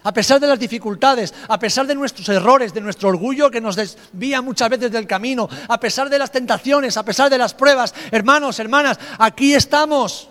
A 0.03 0.11
pesar 0.11 0.39
de 0.39 0.47
las 0.47 0.57
dificultades, 0.57 1.33
a 1.47 1.59
pesar 1.59 1.85
de 1.85 1.93
nuestros 1.93 2.27
errores, 2.29 2.73
de 2.73 2.81
nuestro 2.81 3.09
orgullo 3.09 3.51
que 3.51 3.61
nos 3.61 3.75
desvía 3.75 4.41
muchas 4.41 4.69
veces 4.69 4.91
del 4.91 5.05
camino, 5.05 5.47
a 5.67 5.79
pesar 5.79 6.09
de 6.09 6.17
las 6.17 6.31
tentaciones, 6.31 6.97
a 6.97 7.05
pesar 7.05 7.29
de 7.29 7.37
las 7.37 7.53
pruebas, 7.53 7.93
hermanos, 8.09 8.59
hermanas, 8.59 8.99
aquí 9.19 9.53
estamos. 9.53 10.27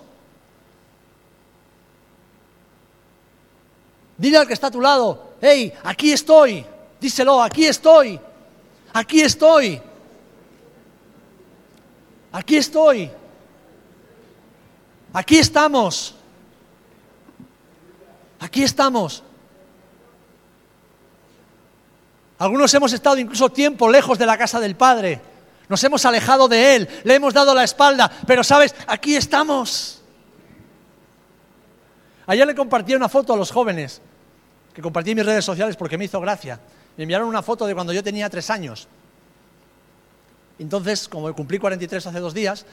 Dile 4.18 4.38
al 4.38 4.46
que 4.46 4.54
está 4.54 4.66
a 4.66 4.70
tu 4.72 4.80
lado, 4.80 5.34
hey, 5.40 5.72
aquí 5.84 6.12
estoy. 6.12 6.66
Díselo, 7.00 7.40
aquí 7.42 7.64
estoy. 7.66 8.20
Aquí 8.92 9.20
estoy. 9.22 9.80
Aquí 12.32 12.56
estoy. 12.56 13.10
Aquí 15.12 15.38
estamos. 15.38 16.14
Aquí 18.40 18.62
estamos. 18.62 19.22
Algunos 22.40 22.72
hemos 22.72 22.90
estado 22.94 23.18
incluso 23.18 23.50
tiempo 23.50 23.90
lejos 23.90 24.18
de 24.18 24.24
la 24.24 24.38
casa 24.38 24.58
del 24.60 24.74
Padre. 24.74 25.20
Nos 25.68 25.84
hemos 25.84 26.06
alejado 26.06 26.48
de 26.48 26.74
Él, 26.74 26.88
le 27.04 27.14
hemos 27.14 27.34
dado 27.34 27.54
la 27.54 27.64
espalda, 27.64 28.10
pero 28.26 28.42
sabes, 28.42 28.74
aquí 28.86 29.14
estamos. 29.14 30.00
Ayer 32.26 32.46
le 32.46 32.54
compartí 32.54 32.94
una 32.94 33.10
foto 33.10 33.34
a 33.34 33.36
los 33.36 33.50
jóvenes, 33.50 34.00
que 34.72 34.80
compartí 34.80 35.10
en 35.10 35.18
mis 35.18 35.26
redes 35.26 35.44
sociales 35.44 35.76
porque 35.76 35.98
me 35.98 36.06
hizo 36.06 36.18
gracia. 36.18 36.58
Me 36.96 37.02
enviaron 37.02 37.28
una 37.28 37.42
foto 37.42 37.66
de 37.66 37.74
cuando 37.74 37.92
yo 37.92 38.02
tenía 38.02 38.30
tres 38.30 38.48
años. 38.48 38.88
Entonces, 40.58 41.08
como 41.08 41.30
cumplí 41.34 41.58
43 41.58 42.06
hace 42.06 42.20
dos 42.20 42.32
días, 42.32 42.64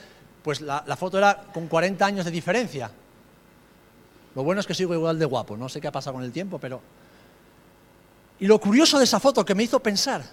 pues 0.43 0.61
la, 0.61 0.81
foto 0.95 1.17
era 1.17 1.43
con 1.53 1.67
40 1.67 2.05
años 2.05 2.23
de 2.23 2.31
diferencia. 2.31 2.89
Lo 4.33 4.43
bueno 4.45 4.61
es 4.61 4.65
que 4.65 4.73
sigo 4.73 4.93
igual 4.93 5.19
de 5.19 5.25
guapo, 5.25 5.57
no 5.57 5.67
sé 5.67 5.81
qué 5.81 5.89
ha 5.89 5.91
pasado 5.91 6.13
con 6.13 6.23
el 6.23 6.31
tiempo, 6.31 6.57
pero... 6.57 6.79
Y 8.39 8.47
lo 8.47 8.59
curioso 8.59 8.97
de 8.97 9.05
esa 9.05 9.19
foto 9.19 9.43
que 9.43 9.55
me 9.55 9.63
hizo 9.63 9.79
pensar 9.79 10.23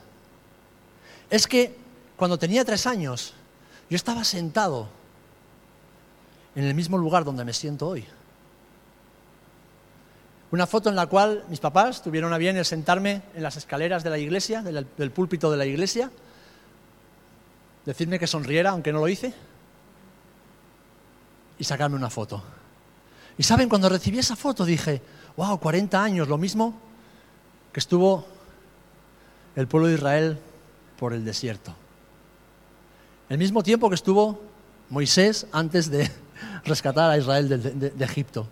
es 1.30 1.46
que 1.46 1.76
cuando 2.16 2.38
tenía 2.38 2.64
tres 2.64 2.86
años, 2.86 3.34
yo 3.88 3.96
estaba 3.96 4.24
sentado 4.24 4.88
en 6.54 6.64
el 6.64 6.74
mismo 6.74 6.98
lugar 6.98 7.24
donde 7.24 7.44
me 7.44 7.52
siento 7.52 7.88
hoy. 7.88 8.04
Una 10.50 10.66
foto 10.66 10.88
en 10.88 10.94
la 10.94 11.06
cual 11.06 11.44
mis 11.48 11.58
papás 11.58 12.02
tuvieron 12.02 12.32
a 12.32 12.38
bien 12.38 12.56
el 12.56 12.64
sentarme 12.64 13.22
en 13.34 13.42
las 13.42 13.56
escaleras 13.56 14.04
de 14.04 14.10
la 14.10 14.18
iglesia, 14.18 14.62
del 14.62 15.10
púlpito 15.10 15.50
de 15.50 15.56
la 15.56 15.66
iglesia, 15.66 16.10
decirme 17.84 18.18
que 18.18 18.26
sonriera, 18.26 18.70
aunque 18.70 18.92
no 18.92 19.00
lo 19.00 19.08
hice, 19.08 19.34
y 21.58 21.64
sacarme 21.64 21.96
una 21.96 22.10
foto. 22.10 22.42
Y 23.36 23.42
saben, 23.42 23.68
cuando 23.68 23.88
recibí 23.88 24.18
esa 24.18 24.36
foto 24.36 24.64
dije, 24.64 25.02
wow, 25.36 25.58
40 25.58 26.00
años, 26.00 26.28
lo 26.28 26.38
mismo 26.38 26.74
que 27.74 27.80
estuvo 27.80 28.24
el 29.56 29.68
pueblo 29.68 29.88
de 29.88 29.94
Israel 29.94 30.38
por 30.98 31.12
el 31.12 31.24
desierto. 31.24 31.74
El 33.28 33.36
mismo 33.36 33.62
tiempo 33.62 33.90
que 33.90 33.96
estuvo 33.96 34.40
Moisés 34.88 35.46
antes 35.52 35.90
de 35.90 36.10
rescatar 36.64 37.10
a 37.10 37.18
Israel 37.18 37.48
de, 37.48 38.04
Egipto. 38.04 38.48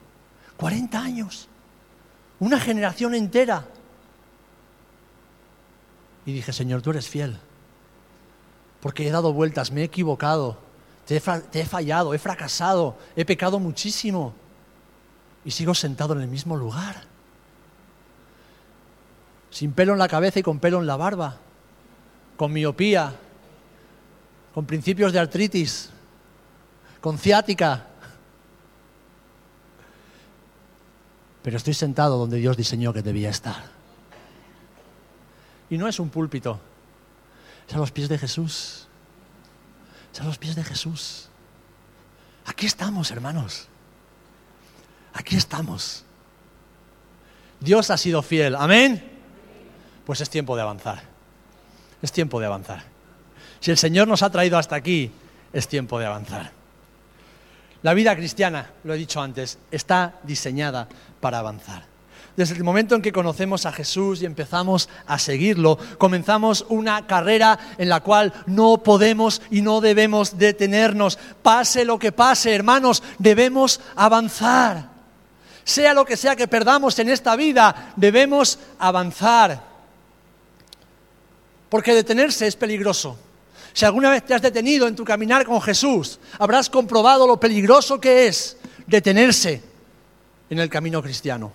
40 0.59 1.01
años. 1.01 1.49
Una 2.41 2.61
generación 2.61 3.15
entera. 3.15 3.65
Y 6.27 6.33
dije, 6.33 6.53
Señor, 6.53 6.83
tú 6.83 6.91
eres 6.91 7.09
fiel 7.09 7.39
porque 8.83 9.07
he 9.07 9.13
dado 9.13 9.33
vueltas, 9.33 9.71
me 9.71 9.83
he 9.83 9.85
equivocado, 9.85 10.59
te 11.07 11.17
he, 11.17 11.65
fallado, 11.65 12.15
he 12.15 12.19
fracasado, 12.19 12.97
he 13.15 13.25
pecado 13.25 13.61
muchísimo 13.61 14.35
y 15.45 15.53
sigo 15.53 15.73
sentado 15.73 16.15
en 16.15 16.23
el 16.23 16.27
mismo 16.27 16.57
lugar, 16.57 17.05
sin 19.53 19.73
pelo 19.73 19.93
en 19.93 19.99
la 19.99 20.09
cabeza 20.09 20.41
y 20.41 20.43
con 20.43 20.59
pelo 20.59 20.81
en 20.81 20.87
la 20.87 20.97
barba, 20.97 21.37
con 22.37 22.53
miopía, 22.53 23.15
con 24.55 24.65
principios 24.65 25.13
de 25.13 25.19
artritis, 25.19 25.91
con 27.01 27.19
ciática. 27.19 27.87
Pero 31.43 31.57
estoy 31.59 31.75
sentado 31.75 32.17
donde 32.17 32.39
Dios 32.39 32.57
diseñó 32.57 32.95
que 32.95 33.03
debía 33.03 33.29
estar. 33.29 33.63
Y 35.69 35.77
no 35.77 35.87
es 35.87 36.01
un 36.01 36.09
púlpito, 36.09 36.59
es 37.69 37.75
a 37.75 37.79
los 37.79 37.93
pies 37.93 38.09
de 38.09 38.19
Jesús. 38.19 38.89
Es 40.15 40.21
a 40.21 40.25
los 40.25 40.39
pies 40.39 40.57
de 40.57 40.65
Jesús. 40.65 41.29
Aquí 42.47 42.67
estamos, 42.67 43.11
hermanos. 43.11 43.69
Aquí 45.13 45.37
estamos. 45.37 46.05
Dios 47.61 47.91
ha 47.91 47.99
sido 47.99 48.23
fiel. 48.23 48.57
Amén. 48.57 49.12
Pues 50.05 50.21
es 50.21 50.31
tiempo 50.31 50.57
de 50.57 50.63
avanzar. 50.63 51.03
Es 52.01 52.13
tiempo 52.13 52.41
de 52.41 52.47
avanzar. 52.47 52.85
Si 53.61 53.71
el 53.71 53.79
Señor 53.79 54.09
nos 54.09 54.23
ha 54.23 54.31
traído 54.31 54.59
hasta 54.59 54.75
aquí, 54.75 55.13
es 55.53 55.69
tiempo 55.69 55.99
de 55.99 56.07
avanzar. 56.07 56.51
La 57.83 57.95
vida 57.95 58.15
cristiana, 58.15 58.71
lo 58.85 58.95
he 58.95 58.97
dicho 58.97 59.21
antes, 59.21 59.59
está 59.71 60.15
diseñada 60.23 60.89
para 61.21 61.39
avanzar. 61.39 61.85
Desde 62.37 62.55
el 62.55 62.65
momento 62.65 62.95
en 62.95 63.03
que 63.03 63.13
conocemos 63.13 63.67
a 63.67 63.73
Jesús 63.73 64.23
y 64.23 64.27
empezamos 64.27 64.89
a 65.07 65.19
seguirlo, 65.19 65.79
comenzamos 65.99 66.65
una 66.69 67.07
carrera 67.07 67.59
en 67.77 67.89
la 67.89 68.01
cual 68.01 68.33
no 68.47 68.79
podemos 68.79 69.43
y 69.51 69.61
no 69.61 69.81
debemos 69.81 70.39
detenernos. 70.39 71.19
Pase 71.43 71.85
lo 71.85 71.99
que 71.99 72.11
pase, 72.11 72.55
hermanos, 72.55 73.03
debemos 73.19 73.81
avanzar. 73.97 74.89
Sea 75.65 75.93
lo 75.93 76.05
que 76.05 76.17
sea 76.17 76.35
que 76.35 76.49
perdamos 76.49 76.99
en 76.99 77.11
esta 77.11 77.37
vida, 77.37 77.93
debemos 77.97 78.59
avanzar. 78.79 79.72
Porque 81.73 81.95
detenerse 81.95 82.47
es 82.47 82.55
peligroso. 82.55 83.17
Si 83.73 83.87
alguna 83.87 84.11
vez 84.11 84.27
te 84.27 84.35
has 84.35 84.43
detenido 84.43 84.87
en 84.87 84.95
tu 84.95 85.07
caminar 85.07 85.47
con 85.47 85.59
Jesús, 85.63 86.21
habrás 86.39 86.69
comprobado 86.69 87.27
lo 87.27 87.41
peligroso 87.41 87.99
que 87.99 88.27
es 88.27 88.59
detenerse 88.87 89.63
en 90.51 90.59
el 90.59 90.69
camino 90.69 91.03
cristiano. 91.03 91.51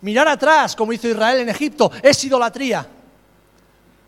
Mirar 0.00 0.26
atrás, 0.26 0.74
como 0.74 0.92
hizo 0.92 1.06
Israel 1.06 1.38
en 1.38 1.48
Egipto, 1.48 1.92
es 2.02 2.24
idolatría. 2.24 2.84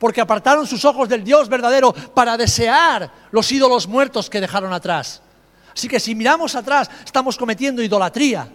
Porque 0.01 0.21
apartaron 0.21 0.67
sus 0.67 0.85
ojos 0.85 1.09
del 1.09 1.23
Dios 1.23 1.49
verdadero 1.49 1.93
para 1.93 2.37
desear 2.37 3.09
los 3.31 3.53
ídolos 3.53 3.87
muertos 3.87 4.29
que 4.29 4.41
dejaron 4.41 4.73
atrás. 4.73 5.23
Así 5.73 5.87
que 5.87 6.01
si 6.01 6.17
miramos 6.17 6.57
atrás, 6.57 6.91
estamos 7.05 7.39
cometiendo 7.39 7.81
idolatría, 7.81 8.49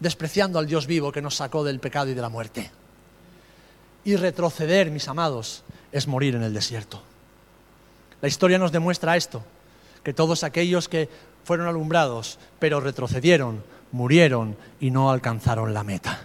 despreciando 0.00 0.58
al 0.58 0.66
Dios 0.66 0.88
vivo 0.88 1.12
que 1.12 1.22
nos 1.22 1.36
sacó 1.36 1.62
del 1.62 1.78
pecado 1.78 2.10
y 2.10 2.14
de 2.14 2.20
la 2.20 2.28
muerte. 2.28 2.72
Y 4.04 4.16
retroceder, 4.16 4.90
mis 4.90 5.08
amados, 5.08 5.62
es 5.92 6.06
morir 6.06 6.34
en 6.34 6.42
el 6.42 6.52
desierto. 6.52 7.02
La 8.20 8.28
historia 8.28 8.58
nos 8.58 8.72
demuestra 8.72 9.16
esto, 9.16 9.42
que 10.02 10.12
todos 10.12 10.44
aquellos 10.44 10.88
que 10.88 11.08
fueron 11.44 11.66
alumbrados, 11.68 12.38
pero 12.58 12.80
retrocedieron, 12.80 13.62
murieron 13.92 14.56
y 14.80 14.90
no 14.90 15.10
alcanzaron 15.10 15.72
la 15.72 15.84
meta. 15.84 16.20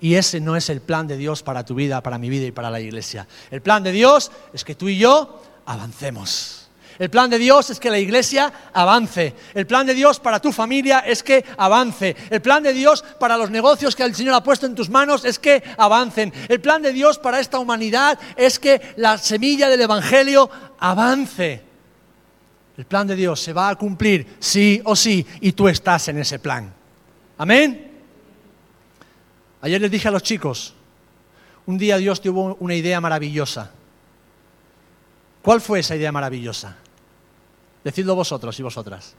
Y 0.00 0.14
ese 0.14 0.40
no 0.40 0.56
es 0.56 0.68
el 0.68 0.80
plan 0.80 1.06
de 1.06 1.16
Dios 1.16 1.42
para 1.42 1.64
tu 1.64 1.74
vida, 1.74 2.02
para 2.02 2.18
mi 2.18 2.28
vida 2.28 2.46
y 2.46 2.52
para 2.52 2.70
la 2.70 2.80
iglesia. 2.80 3.26
El 3.50 3.62
plan 3.62 3.82
de 3.82 3.92
Dios 3.92 4.30
es 4.52 4.64
que 4.64 4.74
tú 4.74 4.88
y 4.88 4.98
yo 4.98 5.42
avancemos. 5.64 6.65
El 6.98 7.10
plan 7.10 7.28
de 7.28 7.38
Dios 7.38 7.70
es 7.70 7.78
que 7.78 7.90
la 7.90 7.98
iglesia 7.98 8.52
avance. 8.72 9.34
El 9.54 9.66
plan 9.66 9.86
de 9.86 9.94
Dios 9.94 10.18
para 10.18 10.40
tu 10.40 10.52
familia 10.52 11.00
es 11.00 11.22
que 11.22 11.44
avance. 11.58 12.16
El 12.30 12.40
plan 12.40 12.62
de 12.62 12.72
Dios 12.72 13.04
para 13.20 13.36
los 13.36 13.50
negocios 13.50 13.94
que 13.94 14.02
el 14.02 14.14
Señor 14.14 14.34
ha 14.34 14.42
puesto 14.42 14.66
en 14.66 14.74
tus 14.74 14.88
manos 14.88 15.24
es 15.24 15.38
que 15.38 15.62
avancen. 15.76 16.32
El 16.48 16.60
plan 16.60 16.82
de 16.82 16.92
Dios 16.92 17.18
para 17.18 17.40
esta 17.40 17.58
humanidad 17.58 18.18
es 18.36 18.58
que 18.58 18.80
la 18.96 19.18
semilla 19.18 19.68
del 19.68 19.82
Evangelio 19.82 20.50
avance. 20.78 21.62
El 22.76 22.84
plan 22.84 23.06
de 23.06 23.16
Dios 23.16 23.40
se 23.40 23.52
va 23.52 23.70
a 23.70 23.76
cumplir 23.76 24.36
sí 24.38 24.80
o 24.84 24.96
sí 24.96 25.26
y 25.40 25.52
tú 25.52 25.68
estás 25.68 26.08
en 26.08 26.18
ese 26.18 26.38
plan. 26.38 26.72
Amén. 27.38 27.92
Ayer 29.62 29.80
les 29.80 29.90
dije 29.90 30.08
a 30.08 30.10
los 30.10 30.22
chicos, 30.22 30.74
un 31.66 31.78
día 31.78 31.96
Dios 31.96 32.20
tuvo 32.20 32.56
una 32.60 32.74
idea 32.74 33.00
maravillosa. 33.00 33.70
¿Cuál 35.42 35.60
fue 35.60 35.80
esa 35.80 35.96
idea 35.96 36.12
maravillosa? 36.12 36.76
Decidlo 37.86 38.16
vosotros 38.16 38.58
y 38.58 38.64
vosotras. 38.64 39.14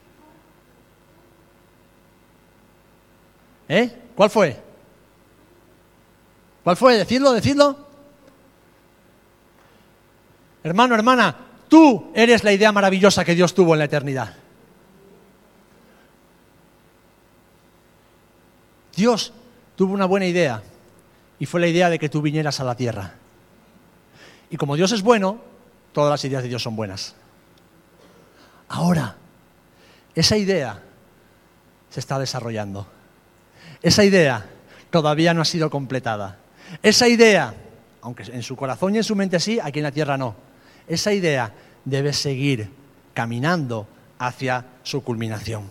¿Eh? 3.69 3.97
¿Cuál 4.13 4.29
fue? 4.29 4.61
¿Cuál 6.65 6.75
fue? 6.75 6.97
Decidlo, 6.97 7.31
decidlo. 7.31 7.77
Hermano, 10.63 10.95
hermana, 10.95 11.33
tú 11.69 12.11
eres 12.13 12.43
la 12.43 12.51
idea 12.51 12.73
maravillosa 12.73 13.23
que 13.23 13.35
Dios 13.35 13.53
tuvo 13.53 13.71
en 13.71 13.79
la 13.79 13.85
eternidad. 13.85 14.35
Dios 18.97 19.31
tuvo 19.77 19.93
una 19.93 20.07
buena 20.07 20.25
idea 20.25 20.61
y 21.39 21.45
fue 21.45 21.61
la 21.61 21.67
idea 21.67 21.89
de 21.89 21.99
que 21.99 22.09
tú 22.09 22.21
vinieras 22.21 22.59
a 22.59 22.65
la 22.65 22.75
tierra. 22.75 23.13
Y 24.49 24.57
como 24.57 24.75
Dios 24.75 24.91
es 24.91 25.03
bueno, 25.03 25.37
todas 25.93 26.11
las 26.11 26.25
ideas 26.25 26.43
de 26.43 26.49
Dios 26.49 26.63
son 26.63 26.75
buenas. 26.75 27.15
Ahora, 28.69 29.15
esa 30.15 30.37
idea 30.37 30.81
se 31.89 31.99
está 31.99 32.19
desarrollando. 32.19 32.87
Esa 33.81 34.03
idea 34.03 34.45
todavía 34.89 35.33
no 35.33 35.41
ha 35.41 35.45
sido 35.45 35.69
completada. 35.69 36.37
Esa 36.83 37.07
idea, 37.07 37.53
aunque 38.01 38.23
en 38.23 38.43
su 38.43 38.55
corazón 38.55 38.95
y 38.95 38.97
en 38.97 39.03
su 39.03 39.15
mente 39.15 39.39
sí, 39.39 39.59
aquí 39.61 39.79
en 39.79 39.83
la 39.83 39.91
tierra 39.91 40.17
no. 40.17 40.35
Esa 40.87 41.13
idea 41.13 41.53
debe 41.85 42.13
seguir 42.13 42.69
caminando 43.13 43.87
hacia 44.19 44.65
su 44.83 45.03
culminación. 45.03 45.69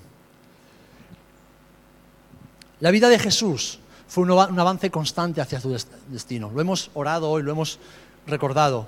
La 2.81 2.91
vida 2.91 3.09
de 3.09 3.19
Jesús 3.19 3.79
fue 4.09 4.25
un, 4.25 4.59
avance 4.59 4.91
constante 4.91 5.41
hacia 5.41 5.61
su 5.61 5.77
destino. 6.09 6.51
Lo 6.51 6.61
hemos 6.61 6.91
orado 6.95 7.31
hoy, 7.31 7.43
lo 7.43 7.53
hemos 7.53 7.79
recordado. 8.27 8.87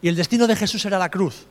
Y 0.00 0.08
el 0.08 0.16
destino 0.16 0.46
de 0.46 0.56
Jesús 0.56 0.84
era 0.84 0.98
la 0.98 1.10
cruz. 1.10 1.46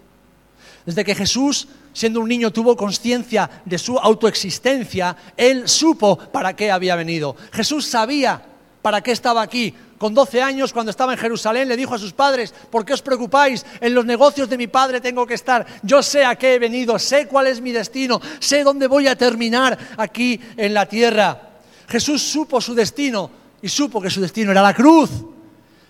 Desde 0.86 1.06
que 1.06 1.16
Jesús, 1.16 1.68
siendo 1.94 2.20
un 2.20 2.28
niño, 2.28 2.52
tuvo 2.52 2.76
conciencia 2.76 3.50
de 3.66 3.78
su 3.78 3.98
autoexistencia, 3.98 5.16
él 5.38 5.68
supo 5.68 6.18
para 6.18 6.56
qué 6.56 6.72
había 6.72 6.96
venido. 6.96 7.36
Jesús 7.52 7.86
sabía 7.86 8.42
para 8.82 9.02
qué 9.02 9.12
estaba 9.12 9.42
aquí. 9.42 9.74
Con 9.98 10.16
12 10.16 10.42
años, 10.42 10.74
cuando 10.74 10.90
estaba 10.90 11.14
en 11.14 11.20
Jerusalén, 11.20 11.68
le 11.68 11.78
dijo 11.78 11.94
a 11.94 12.00
sus 12.00 12.14
padres, 12.14 12.54
¿por 12.72 12.84
qué 12.84 12.94
os 12.94 13.04
preocupáis? 13.04 13.64
En 13.80 13.94
los 13.94 14.04
negocios 14.04 14.50
de 14.50 14.58
mi 14.58 14.66
padre 14.66 15.00
tengo 15.00 15.28
que 15.28 15.36
estar. 15.36 15.64
Yo 15.84 16.02
sé 16.02 16.26
a 16.26 16.36
qué 16.36 16.56
he 16.56 16.60
venido, 16.60 16.98
sé 16.98 17.28
cuál 17.28 17.46
es 17.46 17.62
mi 17.62 17.72
destino, 17.72 18.20
sé 18.40 18.64
dónde 18.64 18.88
voy 18.88 19.08
a 19.08 19.16
terminar 19.16 19.78
aquí 19.98 20.42
en 20.58 20.74
la 20.74 20.88
tierra. 20.88 21.50
Jesús 21.88 22.24
supo 22.24 22.60
su 22.60 22.74
destino 22.74 23.30
y 23.62 23.70
supo 23.70 24.02
que 24.02 24.10
su 24.10 24.22
destino 24.22 24.52
era 24.52 24.64
la 24.64 24.74
cruz. 24.74 25.12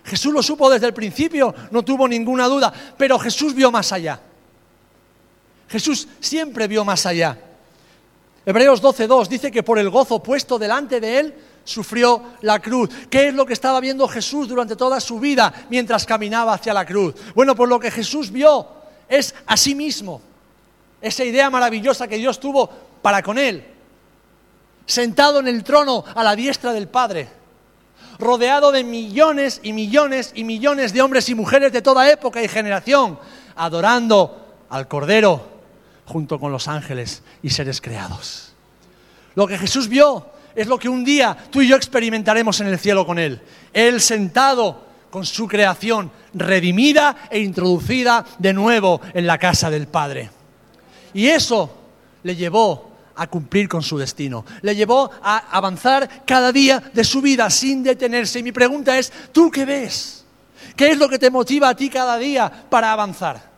Jesús 0.04 0.34
lo 0.34 0.44
supo 0.44 0.70
desde 0.70 0.88
el 0.88 0.94
principio, 0.94 1.54
no 1.70 1.84
tuvo 1.84 2.08
ninguna 2.08 2.48
duda, 2.48 2.74
pero 2.98 3.18
Jesús 3.18 3.54
vio 3.54 3.72
más 3.72 3.94
allá. 3.94 4.20
Jesús 5.72 6.08
siempre 6.20 6.68
vio 6.68 6.84
más 6.84 7.06
allá. 7.06 7.38
Hebreos 8.46 8.84
12.2 8.84 9.28
dice 9.28 9.52
que 9.52 9.64
por 9.64 9.80
el 9.80 9.90
gozo 9.90 10.22
puesto 10.22 10.60
delante 10.60 11.00
de 11.00 11.20
él 11.20 11.36
sufrió 11.64 12.22
la 12.42 12.60
cruz. 12.60 12.90
¿Qué 13.10 13.30
es 13.30 13.34
lo 13.34 13.46
que 13.46 13.54
estaba 13.54 13.80
viendo 13.80 14.06
Jesús 14.08 14.50
durante 14.50 14.76
toda 14.76 15.00
su 15.00 15.18
vida 15.18 15.54
mientras 15.70 16.06
caminaba 16.06 16.54
hacia 16.54 16.74
la 16.74 16.86
cruz? 16.86 17.16
Bueno, 17.36 17.56
pues 17.56 17.70
lo 17.70 17.80
que 17.80 17.90
Jesús 17.90 18.32
vio 18.32 18.68
es 19.08 19.34
a 19.46 19.56
sí 19.56 19.74
mismo, 19.74 20.22
esa 21.02 21.24
idea 21.24 21.50
maravillosa 21.50 22.08
que 22.08 22.18
Dios 22.18 22.40
tuvo 22.40 22.70
para 23.02 23.24
con 23.24 23.38
él, 23.38 23.64
sentado 24.86 25.40
en 25.40 25.48
el 25.48 25.64
trono 25.64 26.04
a 26.14 26.22
la 26.22 26.36
diestra 26.36 26.74
del 26.74 26.90
Padre, 26.90 27.30
rodeado 28.20 28.74
de 28.74 28.84
millones 28.84 29.62
y 29.64 29.72
millones 29.72 30.32
y 30.36 30.44
millones 30.44 30.92
de 30.92 31.02
hombres 31.02 31.30
y 31.30 31.36
mujeres 31.36 31.72
de 31.72 31.82
toda 31.82 32.12
época 32.12 32.44
y 32.44 32.50
generación, 32.50 33.18
adorando 33.56 34.48
al 34.70 34.90
Cordero 34.90 35.51
junto 36.06 36.40
con 36.40 36.52
los 36.52 36.68
ángeles 36.68 37.24
y 37.42 37.50
seres 37.50 37.82
creados. 37.82 38.54
Lo 39.36 39.48
que 39.48 39.58
Jesús 39.58 39.88
vio 39.88 40.26
es 40.56 40.68
lo 40.68 40.78
que 40.78 40.90
un 40.90 41.04
día 41.04 41.38
tú 41.50 41.62
y 41.62 41.68
yo 41.68 41.76
experimentaremos 41.76 42.60
en 42.60 42.68
el 42.68 42.80
cielo 42.80 43.06
con 43.06 43.20
Él. 43.20 43.42
Él 43.74 44.02
sentado 44.02 44.86
con 45.10 45.26
su 45.26 45.48
creación, 45.48 46.12
redimida 46.34 47.28
e 47.30 47.40
introducida 47.40 48.26
de 48.40 48.54
nuevo 48.54 49.02
en 49.14 49.28
la 49.28 49.38
casa 49.38 49.70
del 49.70 49.88
Padre. 49.88 50.30
Y 51.14 51.28
eso 51.28 51.70
le 52.24 52.36
llevó 52.36 52.92
a 53.16 53.28
cumplir 53.28 53.68
con 53.68 53.84
su 53.84 53.98
destino, 53.98 54.46
le 54.62 54.76
llevó 54.76 55.12
a 55.22 55.38
avanzar 55.56 56.26
cada 56.26 56.52
día 56.52 56.82
de 56.94 57.04
su 57.04 57.22
vida 57.22 57.50
sin 57.50 57.84
detenerse. 57.84 58.40
Y 58.40 58.44
mi 58.44 58.52
pregunta 58.52 58.98
es, 58.98 59.12
¿tú 59.32 59.52
qué 59.52 59.66
ves? 59.66 60.26
¿Qué 60.76 60.92
es 60.92 60.98
lo 60.98 61.10
que 61.10 61.20
te 61.20 61.30
motiva 61.30 61.70
a 61.70 61.76
ti 61.76 61.90
cada 61.90 62.18
día 62.18 62.50
para 62.70 62.92
avanzar? 62.92 63.51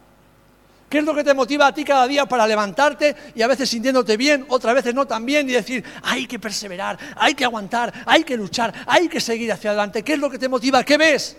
¿Qué 0.94 1.00
es 1.00 1.06
lo 1.06 1.16
que 1.16 1.24
te 1.24 1.34
motiva 1.34 1.66
a 1.66 1.74
ti 1.74 1.84
cada 1.84 2.06
día 2.06 2.28
para 2.28 2.46
levantarte 2.46 3.16
y 3.34 3.42
a 3.42 3.48
veces 3.48 3.68
sintiéndote 3.68 4.16
bien, 4.16 4.46
otras 4.48 4.76
veces 4.76 4.94
no 4.94 5.08
tan 5.08 5.26
bien 5.26 5.50
y 5.50 5.54
decir, 5.54 5.84
hay 6.04 6.28
que 6.28 6.38
perseverar, 6.38 7.00
hay 7.16 7.34
que 7.34 7.44
aguantar, 7.44 7.92
hay 8.06 8.24
que 8.24 8.38
luchar, 8.38 8.72
hay 8.86 9.10
que 9.10 9.20
seguir 9.20 9.52
hacia 9.52 9.72
adelante? 9.72 10.04
¿Qué 10.04 10.14
es 10.14 10.20
lo 10.20 10.30
que 10.30 10.38
te 10.38 10.48
motiva? 10.48 10.84
¿Qué 10.84 11.00
ves? 11.00 11.36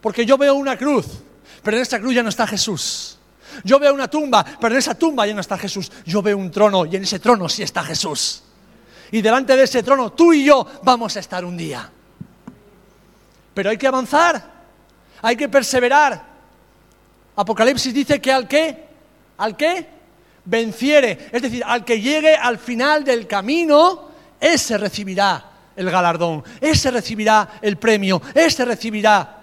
Porque 0.00 0.26
yo 0.26 0.36
veo 0.36 0.56
una 0.56 0.76
cruz, 0.76 1.06
pero 1.62 1.76
en 1.76 1.84
esta 1.84 2.00
cruz 2.00 2.12
ya 2.12 2.24
no 2.24 2.28
está 2.28 2.44
Jesús. 2.44 3.20
Yo 3.62 3.78
veo 3.78 3.94
una 3.94 4.08
tumba, 4.08 4.44
pero 4.60 4.74
en 4.74 4.80
esa 4.80 4.96
tumba 4.96 5.28
ya 5.28 5.34
no 5.34 5.42
está 5.42 5.56
Jesús. 5.56 5.88
Yo 6.04 6.20
veo 6.20 6.36
un 6.36 6.50
trono 6.50 6.86
y 6.86 6.96
en 6.96 7.04
ese 7.04 7.20
trono 7.20 7.48
sí 7.48 7.62
está 7.62 7.84
Jesús. 7.84 8.42
Y 9.12 9.22
delante 9.22 9.56
de 9.56 9.62
ese 9.62 9.84
trono 9.84 10.10
tú 10.10 10.32
y 10.32 10.46
yo 10.46 10.66
vamos 10.82 11.16
a 11.16 11.20
estar 11.20 11.44
un 11.44 11.56
día. 11.56 11.88
Pero 13.54 13.70
hay 13.70 13.78
que 13.78 13.86
avanzar, 13.86 14.42
hay 15.22 15.36
que 15.36 15.48
perseverar, 15.48 16.29
Apocalipsis 17.40 17.94
dice 17.94 18.20
que 18.20 18.32
al 18.32 18.46
que, 18.46 18.84
al 19.38 19.56
que 19.56 19.86
venciere, 20.44 21.28
es 21.32 21.42
decir, 21.42 21.62
al 21.64 21.84
que 21.84 22.00
llegue 22.00 22.34
al 22.34 22.58
final 22.58 23.04
del 23.04 23.26
camino, 23.26 24.10
ese 24.38 24.76
recibirá 24.78 25.44
el 25.76 25.90
galardón, 25.90 26.44
ese 26.60 26.90
recibirá 26.90 27.58
el 27.62 27.78
premio, 27.78 28.20
ese 28.34 28.64
recibirá 28.64 29.38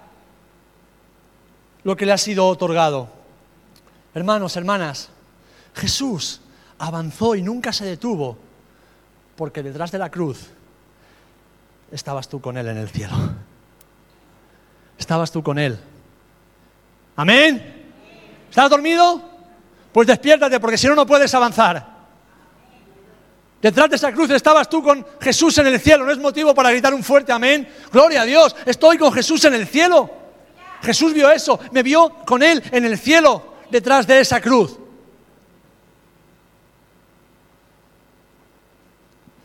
lo 1.82 1.96
que 1.96 2.06
le 2.06 2.12
ha 2.12 2.18
sido 2.18 2.46
otorgado. 2.46 3.08
Hermanos, 4.14 4.56
hermanas, 4.56 5.08
Jesús 5.74 6.40
avanzó 6.78 7.34
y 7.34 7.42
nunca 7.42 7.72
se 7.72 7.84
detuvo, 7.84 8.36
porque 9.36 9.62
detrás 9.62 9.90
de 9.90 9.98
la 9.98 10.10
cruz 10.10 10.48
estabas 11.90 12.28
tú 12.28 12.40
con 12.40 12.56
Él 12.56 12.68
en 12.68 12.76
el 12.76 12.88
cielo. 12.88 13.14
Estabas 14.98 15.30
tú 15.30 15.42
con 15.42 15.58
Él. 15.58 15.78
Amén. 17.16 17.77
¿Estás 18.48 18.70
dormido? 18.70 19.22
Pues 19.92 20.06
despiértate 20.06 20.60
porque 20.60 20.78
si 20.78 20.86
no, 20.86 20.94
no 20.94 21.06
puedes 21.06 21.32
avanzar. 21.34 21.98
Detrás 23.60 23.90
de 23.90 23.96
esa 23.96 24.12
cruz 24.12 24.30
estabas 24.30 24.68
tú 24.68 24.82
con 24.82 25.04
Jesús 25.20 25.58
en 25.58 25.66
el 25.66 25.80
cielo. 25.80 26.04
No 26.04 26.12
es 26.12 26.18
motivo 26.18 26.54
para 26.54 26.70
gritar 26.70 26.94
un 26.94 27.02
fuerte 27.02 27.32
amén. 27.32 27.68
Gloria 27.92 28.22
a 28.22 28.24
Dios. 28.24 28.54
Estoy 28.64 28.98
con 28.98 29.12
Jesús 29.12 29.44
en 29.44 29.54
el 29.54 29.66
cielo. 29.66 30.10
Jesús 30.82 31.12
vio 31.12 31.30
eso. 31.30 31.58
Me 31.72 31.82
vio 31.82 32.10
con 32.24 32.42
Él 32.42 32.62
en 32.70 32.84
el 32.84 32.98
cielo, 32.98 33.54
detrás 33.70 34.06
de 34.06 34.20
esa 34.20 34.40
cruz. 34.40 34.78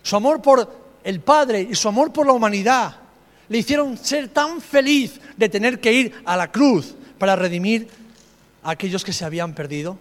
Su 0.04 0.16
amor 0.16 0.42
por 0.42 0.70
el 1.04 1.22
Padre 1.22 1.62
y 1.62 1.76
su 1.76 1.88
amor 1.88 2.14
por 2.14 2.28
la 2.28 2.34
humanidad 2.34 2.98
le 3.50 3.58
hicieron 3.58 3.98
ser 3.98 4.30
tan 4.30 4.62
feliz 4.62 5.20
de 5.36 5.50
tener 5.50 5.80
que 5.80 5.92
ir 5.92 6.22
a 6.26 6.38
la 6.38 6.52
cruz 6.52 6.94
para 7.18 7.36
redimir 7.36 7.90
aquellos 8.64 9.04
que 9.04 9.14
se 9.14 9.26
habían 9.26 9.54
perdido. 9.54 9.98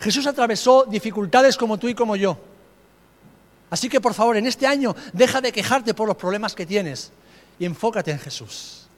Jesús 0.00 0.26
atravesó 0.26 0.84
dificultades 0.84 1.56
como 1.56 1.78
tú 1.78 1.88
y 1.88 1.94
como 1.94 2.16
yo. 2.16 2.38
Así 3.70 3.88
que 3.88 4.00
por 4.00 4.14
favor, 4.14 4.36
en 4.36 4.46
este 4.46 4.66
año 4.66 4.96
deja 5.12 5.40
de 5.40 5.52
quejarte 5.52 5.94
por 5.94 6.08
los 6.08 6.16
problemas 6.16 6.54
que 6.54 6.66
tienes 6.66 7.12
y 7.58 7.64
enfócate 7.64 8.10
en 8.10 8.18
Jesús. 8.18 8.88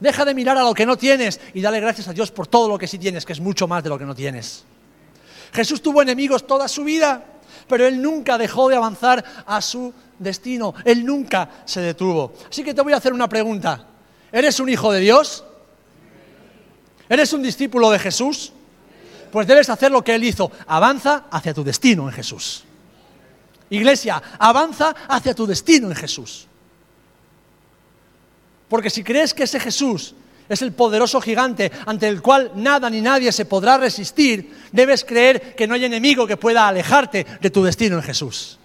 Deja 0.00 0.24
de 0.24 0.34
mirar 0.34 0.56
a 0.56 0.62
lo 0.62 0.74
que 0.74 0.86
no 0.86 0.96
tienes 0.96 1.40
y 1.52 1.60
dale 1.60 1.80
gracias 1.80 2.08
a 2.08 2.12
Dios 2.12 2.30
por 2.30 2.46
todo 2.46 2.68
lo 2.68 2.78
que 2.78 2.86
sí 2.86 2.98
tienes, 2.98 3.24
que 3.24 3.32
es 3.32 3.40
mucho 3.40 3.68
más 3.68 3.82
de 3.82 3.90
lo 3.90 3.98
que 3.98 4.04
no 4.04 4.14
tienes. 4.14 4.64
Jesús 5.52 5.82
tuvo 5.82 6.02
enemigos 6.02 6.46
toda 6.46 6.66
su 6.68 6.84
vida. 6.84 7.24
pero 7.68 7.86
él 7.86 8.02
nunca 8.02 8.36
dejó 8.36 8.68
de 8.68 8.76
avanzar 8.76 9.24
a 9.46 9.62
su 9.62 9.94
destino, 10.18 10.74
él 10.84 11.04
nunca 11.04 11.48
se 11.64 11.80
detuvo. 11.80 12.34
Así 12.50 12.62
que 12.62 12.74
te 12.74 12.82
voy 12.82 12.92
a 12.92 12.96
hacer 12.96 13.12
una 13.12 13.28
pregunta. 13.28 13.86
¿Eres 14.30 14.60
un 14.60 14.68
hijo 14.68 14.92
de 14.92 15.00
Dios? 15.00 15.44
¿Eres 17.14 17.32
un 17.32 17.44
discípulo 17.44 17.92
de 17.92 18.00
Jesús? 18.00 18.52
Pues 19.30 19.46
debes 19.46 19.70
hacer 19.70 19.92
lo 19.92 20.02
que 20.02 20.16
él 20.16 20.24
hizo, 20.24 20.50
avanza 20.66 21.26
hacia 21.30 21.54
tu 21.54 21.62
destino 21.62 22.08
en 22.08 22.12
Jesús. 22.12 22.64
Iglesia, 23.70 24.20
avanza 24.36 24.92
hacia 25.06 25.32
tu 25.32 25.46
destino 25.46 25.86
en 25.86 25.94
Jesús. 25.94 26.48
Porque 28.68 28.90
si 28.90 29.04
crees 29.04 29.32
que 29.32 29.44
ese 29.44 29.60
Jesús 29.60 30.16
es 30.48 30.60
el 30.62 30.72
poderoso 30.72 31.20
gigante 31.20 31.70
ante 31.86 32.08
el 32.08 32.20
cual 32.20 32.50
nada 32.56 32.90
ni 32.90 33.00
nadie 33.00 33.30
se 33.30 33.44
podrá 33.44 33.78
resistir, 33.78 34.52
debes 34.72 35.04
creer 35.04 35.54
que 35.54 35.68
no 35.68 35.74
hay 35.74 35.84
enemigo 35.84 36.26
que 36.26 36.36
pueda 36.36 36.66
alejarte 36.66 37.24
de 37.40 37.50
tu 37.50 37.62
destino 37.62 37.94
en 37.94 38.02
Jesús. 38.02 38.58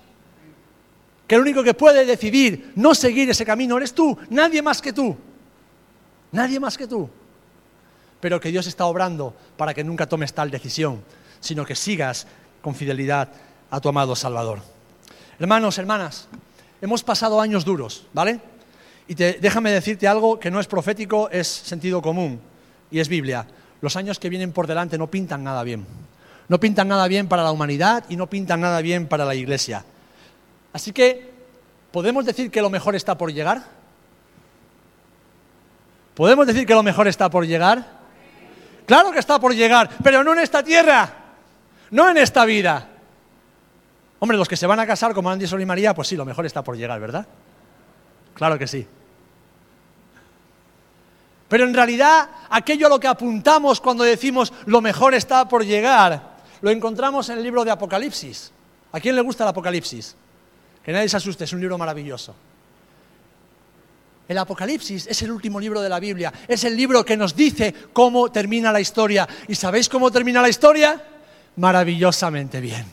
Que 1.28 1.36
el 1.36 1.42
único 1.42 1.62
que 1.62 1.76
puede 1.76 2.04
decidir 2.04 2.72
no 2.78 2.96
seguir 2.96 3.30
ese 3.30 3.46
camino 3.46 3.78
eres 3.78 3.94
tú, 3.94 4.18
nadie 4.32 4.64
más 4.64 4.82
que 4.82 4.92
tú. 4.92 5.16
Nadie 6.32 6.60
más 6.60 6.76
que 6.76 6.88
tú. 6.88 7.08
Pero 8.19 8.39
que 8.39 8.51
Dios 8.51 8.67
está 8.67 8.86
obrando 8.86 9.34
para 9.58 9.73
que 9.73 9.84
nunca 9.84 10.08
tomes 10.08 10.34
tal 10.34 10.51
decisión, 10.51 11.01
sino 11.39 11.65
que 11.65 11.75
sigas 11.75 12.27
con 12.62 12.75
fidelidad 12.75 13.29
a 13.71 13.79
tu 13.79 13.89
amado 13.89 14.15
Salvador. 14.15 14.60
Hermanos, 15.39 15.77
hermanas, 15.77 16.27
hemos 16.82 17.03
pasado 17.03 17.39
años 17.39 17.63
duros, 17.63 18.05
¿vale? 18.13 18.41
Y 19.08 19.15
déjame 19.15 19.71
decirte 19.71 20.08
algo 20.08 20.39
que 20.39 20.51
no 20.51 20.60
es 20.60 20.67
profético, 20.67 21.29
es 21.32 21.47
sentido 21.47 22.01
común 22.01 22.39
y 22.91 22.99
es 22.99 23.08
Biblia. 23.08 23.47
Los 23.82 23.95
años 23.95 24.19
que 24.19 24.29
vienen 24.29 24.51
por 24.51 24.67
delante 24.67 24.97
no 24.97 25.08
pintan 25.08 25.43
nada 25.43 25.63
bien. 25.63 25.86
No 26.47 26.60
pintan 26.60 26.88
nada 26.88 27.08
bien 27.08 27.27
para 27.27 27.43
la 27.43 27.51
humanidad 27.51 28.03
y 28.10 28.15
no 28.15 28.27
pintan 28.27 28.62
nada 28.62 28.82
bien 28.82 29.08
para 29.08 29.25
la 29.25 29.36
iglesia. 29.36 29.86
Así 30.73 30.91
que, 30.91 31.32
¿podemos 31.91 32.25
decir 32.25 32.51
que 32.51 32.62
lo 32.62 32.69
mejor 32.69 32.95
está 32.95 33.17
por 33.17 33.32
llegar? 33.32 33.63
¿Podemos 36.15 36.45
decir 36.45 36.65
que 36.65 36.73
lo 36.73 36.84
mejor 36.84 37.08
está 37.08 37.29
por 37.29 37.47
llegar? 37.47 37.99
Claro 38.89 39.12
que 39.12 39.19
está 39.19 39.38
por 39.39 39.54
llegar, 39.54 39.88
pero 40.04 40.23
no 40.23 40.34
en 40.34 40.39
esta 40.39 40.63
tierra, 40.63 41.13
no 41.91 42.10
en 42.10 42.17
esta 42.17 42.43
vida. 42.43 42.88
Hombre, 44.17 44.36
los 44.36 44.47
que 44.47 44.58
se 44.58 44.65
van 44.65 44.80
a 44.80 44.88
casar 44.88 45.13
como 45.13 45.30
Andy 45.30 45.45
Sol 45.45 45.62
y 45.62 45.65
María, 45.67 45.93
pues 45.93 46.08
sí, 46.08 46.15
lo 46.15 46.25
mejor 46.25 46.47
está 46.47 46.63
por 46.63 46.75
llegar, 46.75 46.99
¿verdad? 46.99 47.28
Claro 48.34 48.58
que 48.58 48.65
sí. 48.65 48.88
Pero 51.49 51.65
en 51.65 51.73
realidad, 51.75 52.30
aquello 52.49 52.88
a 52.88 52.89
lo 52.89 52.99
que 52.99 53.08
apuntamos 53.08 53.80
cuando 53.80 54.04
decimos 54.04 54.52
lo 54.65 54.82
mejor 54.82 55.13
está 55.13 55.47
por 55.47 55.63
llegar, 55.63 56.39
lo 56.60 56.71
encontramos 56.71 57.30
en 57.30 57.38
el 57.38 57.43
libro 57.43 57.63
de 57.63 57.69
Apocalipsis. 57.69 58.52
¿A 58.91 58.99
quién 58.99 59.15
le 59.15 59.21
gusta 59.21 59.43
el 59.43 59.49
Apocalipsis? 59.49 60.15
Que 60.84 60.91
nadie 60.91 61.10
se 61.10 61.17
asuste, 61.17 61.43
es 61.43 61.54
un 61.54 61.60
libro 61.60 61.78
maravilloso. 61.78 62.34
El 64.30 64.38
Apocalipsis 64.38 65.08
es 65.08 65.24
el 65.24 65.32
último 65.32 65.60
libro 65.60 65.82
de 65.82 65.89
la 65.89 66.00
Biblia, 66.00 66.32
es 66.48 66.63
el 66.63 66.78
libro 66.78 67.04
que 67.04 67.18
nos 67.18 67.36
dice 67.36 67.74
cómo 67.92 68.32
termina 68.32 68.72
la 68.72 68.80
historia. 68.80 69.28
¿Y 69.48 69.56
sabéis 69.56 69.89
cómo 69.89 70.12
termina 70.12 70.39
la 70.39 70.50
historia? 70.50 71.02
Maravillosamente 71.56 72.62
bien. 72.62 72.86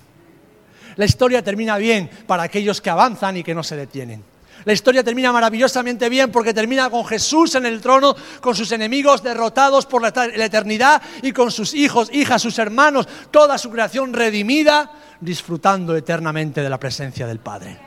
La 0.96 1.04
historia 1.04 1.44
termina 1.44 1.76
bien 1.76 2.08
para 2.26 2.44
aquellos 2.44 2.80
que 2.80 2.88
avanzan 2.88 3.36
y 3.36 3.44
que 3.44 3.54
no 3.54 3.62
se 3.62 3.76
detienen. 3.76 4.24
La 4.64 4.72
historia 4.72 5.04
termina 5.04 5.30
maravillosamente 5.30 6.08
bien 6.08 6.32
porque 6.32 6.54
termina 6.54 6.88
con 6.88 7.04
Jesús 7.04 7.54
en 7.54 7.66
el 7.66 7.82
trono, 7.82 8.16
con 8.40 8.56
sus 8.56 8.72
enemigos 8.72 9.22
derrotados 9.22 9.84
por 9.84 10.00
la 10.00 10.08
eternidad 10.42 11.02
y 11.20 11.32
con 11.32 11.50
sus 11.50 11.74
hijos, 11.74 12.08
hijas, 12.14 12.40
sus 12.40 12.58
hermanos, 12.58 13.06
toda 13.30 13.58
su 13.58 13.70
creación 13.70 14.14
redimida, 14.14 14.90
disfrutando 15.20 15.94
eternamente 15.94 16.62
de 16.62 16.70
la 16.70 16.80
presencia 16.80 17.26
del 17.26 17.40
Padre. 17.40 17.78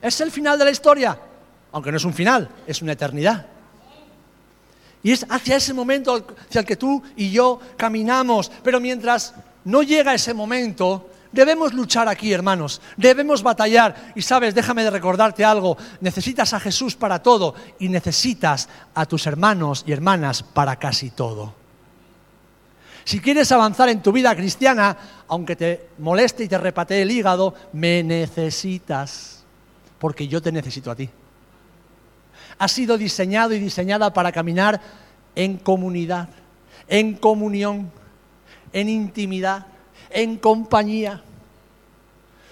Es 0.00 0.20
el 0.20 0.30
final 0.30 0.56
de 0.56 0.64
la 0.64 0.70
historia, 0.70 1.18
aunque 1.72 1.90
no 1.90 1.96
es 1.96 2.04
un 2.04 2.14
final, 2.14 2.48
es 2.66 2.82
una 2.82 2.92
eternidad. 2.92 3.46
Y 5.02 5.10
es 5.10 5.26
hacia 5.28 5.56
ese 5.56 5.74
momento 5.74 6.14
hacia 6.48 6.60
el 6.60 6.66
que 6.66 6.76
tú 6.76 7.02
y 7.16 7.30
yo 7.30 7.58
caminamos, 7.76 8.52
pero 8.62 8.78
mientras 8.78 9.34
no 9.64 9.82
llega 9.82 10.14
ese 10.14 10.34
momento, 10.34 11.08
Debemos 11.32 11.72
luchar 11.72 12.08
aquí, 12.08 12.30
hermanos. 12.32 12.80
Debemos 12.96 13.42
batallar. 13.42 14.12
Y 14.14 14.22
sabes, 14.22 14.54
déjame 14.54 14.84
de 14.84 14.90
recordarte 14.90 15.44
algo. 15.44 15.78
Necesitas 16.00 16.52
a 16.52 16.60
Jesús 16.60 16.94
para 16.94 17.22
todo 17.22 17.54
y 17.78 17.88
necesitas 17.88 18.68
a 18.94 19.06
tus 19.06 19.26
hermanos 19.26 19.82
y 19.86 19.92
hermanas 19.92 20.42
para 20.42 20.76
casi 20.76 21.10
todo. 21.10 21.54
Si 23.04 23.18
quieres 23.18 23.50
avanzar 23.50 23.88
en 23.88 24.02
tu 24.02 24.12
vida 24.12 24.36
cristiana, 24.36 24.96
aunque 25.26 25.56
te 25.56 25.88
moleste 25.98 26.44
y 26.44 26.48
te 26.48 26.58
repatee 26.58 27.02
el 27.02 27.10
hígado, 27.10 27.54
me 27.72 28.02
necesitas. 28.02 29.42
Porque 29.98 30.28
yo 30.28 30.42
te 30.42 30.52
necesito 30.52 30.90
a 30.90 30.96
ti. 30.96 31.08
Has 32.62 32.70
sido 32.70 32.96
diseñado 32.96 33.54
y 33.54 33.58
diseñada 33.58 34.12
para 34.12 34.30
caminar 34.30 34.80
en 35.34 35.56
comunidad, 35.56 36.28
en 36.86 37.16
comunión, 37.16 37.90
en 38.72 38.88
intimidad 38.88 39.66
en 40.12 40.36
compañía. 40.36 41.22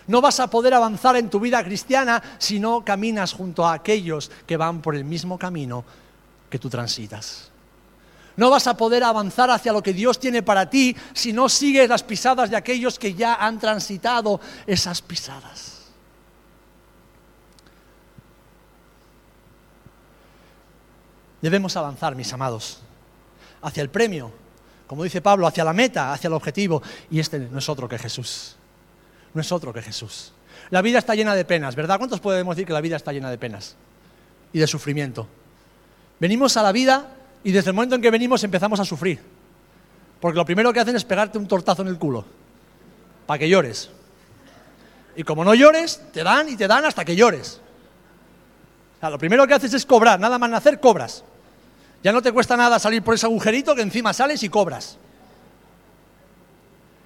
No 0.06 0.20
vas 0.20 0.40
a 0.40 0.48
poder 0.48 0.74
avanzar 0.74 1.14
en 1.14 1.30
tu 1.30 1.38
vida 1.38 1.62
cristiana 1.62 2.20
si 2.38 2.58
no 2.58 2.84
caminas 2.84 3.32
junto 3.32 3.64
a 3.64 3.74
aquellos 3.74 4.32
que 4.46 4.56
van 4.56 4.82
por 4.82 4.96
el 4.96 5.04
mismo 5.04 5.38
camino 5.38 5.84
que 6.48 6.58
tú 6.58 6.68
transitas. 6.68 7.50
No 8.36 8.50
vas 8.50 8.66
a 8.66 8.76
poder 8.76 9.04
avanzar 9.04 9.48
hacia 9.50 9.72
lo 9.72 9.80
que 9.80 9.92
Dios 9.92 10.18
tiene 10.18 10.42
para 10.42 10.68
ti 10.68 10.96
si 11.12 11.32
no 11.32 11.48
sigues 11.48 11.88
las 11.88 12.02
pisadas 12.02 12.50
de 12.50 12.56
aquellos 12.56 12.98
que 12.98 13.14
ya 13.14 13.34
han 13.34 13.60
transitado 13.60 14.40
esas 14.66 15.02
pisadas. 15.02 15.79
Debemos 21.42 21.76
avanzar, 21.76 22.14
mis 22.16 22.33
amados, 22.33 22.81
hacia 23.62 23.83
el 23.83 23.90
premio 23.90 24.33
como 24.90 25.05
dice 25.05 25.20
Pablo, 25.20 25.46
hacia 25.46 25.62
la 25.62 25.72
meta, 25.72 26.12
hacia 26.12 26.26
el 26.26 26.35
objetivo. 26.35 26.83
Y 27.12 27.20
este 27.20 27.38
no 27.38 27.61
es 27.61 27.68
otro 27.68 27.88
que 27.88 27.96
Jesús. 27.96 28.57
No 29.33 29.40
es 29.40 29.53
otro 29.53 29.72
que 29.72 29.83
Jesús. 29.83 30.33
La 30.70 30.83
vida 30.83 30.98
está 30.98 31.14
llena 31.14 31.37
de 31.37 31.44
penas, 31.44 31.76
¿verdad? 31.76 31.96
¿Cuántos 31.96 32.18
podemos 32.18 32.57
decir 32.57 32.66
que 32.66 32.72
la 32.72 32.81
vida 32.81 32.96
está 32.96 33.12
llena 33.12 33.31
de 33.31 33.38
penas 33.38 33.76
y 34.53 34.59
de 34.59 34.66
sufrimiento? 34.66 35.29
Venimos 36.18 36.57
a 36.57 36.64
la 36.64 36.72
vida 36.72 37.07
y 37.44 37.53
desde 37.53 37.70
el 37.70 37.76
momento 37.76 37.94
en 37.94 38.03
que 38.03 38.11
venimos 38.11 38.42
empezamos 38.42 38.81
a 38.81 38.85
sufrir. 38.85 39.20
Porque 40.20 40.37
lo 40.37 40.44
primero 40.44 40.72
que 40.72 40.81
hacen 40.81 40.96
es 40.96 41.05
pegarte 41.05 41.38
un 41.38 41.46
tortazo 41.46 41.83
en 41.83 41.88
el 41.88 41.96
culo, 41.96 42.24
para 43.26 43.38
que 43.38 43.48
llores. 43.48 43.90
Y 45.14 45.22
como 45.22 45.44
no 45.44 45.55
llores, 45.55 46.03
te 46.12 46.24
dan 46.24 46.48
y 46.48 46.57
te 46.57 46.66
dan 46.66 46.85
hasta 46.85 47.05
que 47.05 47.14
llores. 47.14 47.61
Lo 49.02 49.18
primero 49.18 49.46
que 49.46 49.54
haces 49.54 49.72
es 49.72 49.86
cobrar, 49.86 50.20
nada 50.20 50.38
más 50.38 50.50
nacer, 50.50 50.78
cobras. 50.78 51.24
Ya 52.02 52.12
no 52.12 52.20
te 52.20 52.32
cuesta 52.32 52.56
nada 52.56 52.78
salir 52.78 53.02
por 53.02 53.14
ese 53.14 53.26
agujerito 53.26 53.74
que 53.74 53.82
encima 53.82 54.12
sales 54.12 54.42
y 54.42 54.48
cobras. 54.48 54.98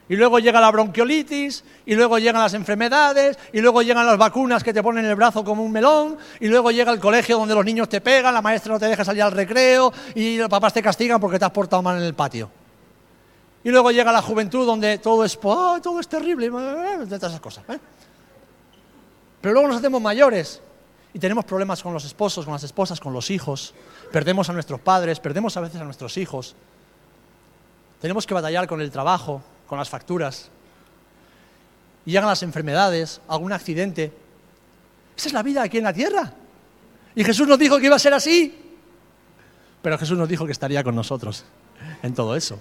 Y 0.09 0.17
luego 0.17 0.39
llega 0.39 0.61
la 0.61 0.71
bronquiolitis, 0.71 1.65
y 1.87 1.95
luego 1.95 2.19
llegan 2.19 2.43
las 2.43 2.53
enfermedades, 2.53 3.39
y 3.53 3.61
luego 3.61 3.81
llegan 3.83 4.07
las 4.07 4.19
vacunas 4.19 4.63
que 4.63 4.75
te 4.75 4.83
ponen 4.83 5.05
el 5.05 5.15
brazo 5.15 5.45
como 5.45 5.63
un 5.65 5.73
melón, 5.73 6.19
y 6.41 6.49
luego 6.49 6.71
llega 6.71 6.93
el 6.93 7.01
colegio 7.01 7.39
donde 7.39 7.55
los 7.55 7.65
niños 7.65 7.89
te 7.89 8.01
pegan, 8.01 8.35
la 8.35 8.43
maestra 8.43 8.75
no 8.75 8.81
te 8.81 8.87
deja 8.87 9.05
salir 9.05 9.23
al 9.23 9.33
recreo, 9.33 9.93
y 10.15 10.37
los 10.37 10.49
papás 10.49 10.75
te 10.75 10.83
castigan 10.83 11.21
porque 11.21 11.39
te 11.39 11.45
has 11.47 11.51
portado 11.53 11.81
mal 11.81 11.97
en 11.97 12.05
el 12.05 12.15
patio. 12.15 12.51
Y 13.63 13.71
luego 13.71 13.91
llega 13.93 14.13
la 14.13 14.21
juventud 14.21 14.67
donde 14.67 14.99
todo 14.99 15.25
es, 15.25 15.39
oh, 15.43 15.81
todo 15.81 15.99
es 15.99 16.07
terrible, 16.07 16.51
de 16.51 17.17
esas 17.17 17.41
cosas. 17.41 17.65
¿eh? 17.71 17.79
Pero 19.41 19.55
luego 19.55 19.69
nos 19.69 19.79
hacemos 19.79 20.03
mayores 20.03 20.61
y 21.15 21.21
tenemos 21.21 21.45
problemas 21.45 21.81
con 21.81 21.95
los 21.95 22.05
esposos, 22.05 22.45
con 22.45 22.53
las 22.53 22.65
esposas, 22.65 22.99
con 22.99 23.13
los 23.13 23.31
hijos. 23.31 23.73
Perdemos 24.11 24.51
a 24.51 24.53
nuestros 24.53 24.81
padres, 24.81 25.21
perdemos 25.21 25.57
a 25.57 25.61
veces 25.61 25.81
a 25.81 25.85
nuestros 25.85 26.17
hijos. 26.19 26.57
Tenemos 28.01 28.27
que 28.27 28.35
batallar 28.35 28.67
con 28.67 28.81
el 28.81 28.91
trabajo, 28.91 29.41
con 29.69 29.79
las 29.79 29.89
facturas. 29.89 30.51
Y 32.05 32.11
llegan 32.11 32.29
las 32.29 32.43
enfermedades, 32.43 33.21
algún 33.29 33.53
accidente. 33.53 34.13
Esa 35.17 35.29
es 35.29 35.33
la 35.33 35.45
vida 35.45 35.63
aquí 35.63 35.79
en 35.79 35.85
la 35.85 35.93
tierra. 35.93 36.33
Y 37.15 37.23
Jesús 37.23 37.47
nos 37.47 37.61
dijo 37.61 37.79
que 37.79 37.87
iba 37.87 37.95
a 37.95 38.01
ser 38.01 38.13
así. 38.13 38.53
Pero 39.83 39.97
Jesús 39.97 40.19
nos 40.19 40.29
dijo 40.29 40.45
que 40.47 40.53
estaría 40.53 40.83
con 40.83 40.97
nosotros 40.97 41.45
en 42.03 42.13
todo 42.13 42.35
eso. 42.35 42.59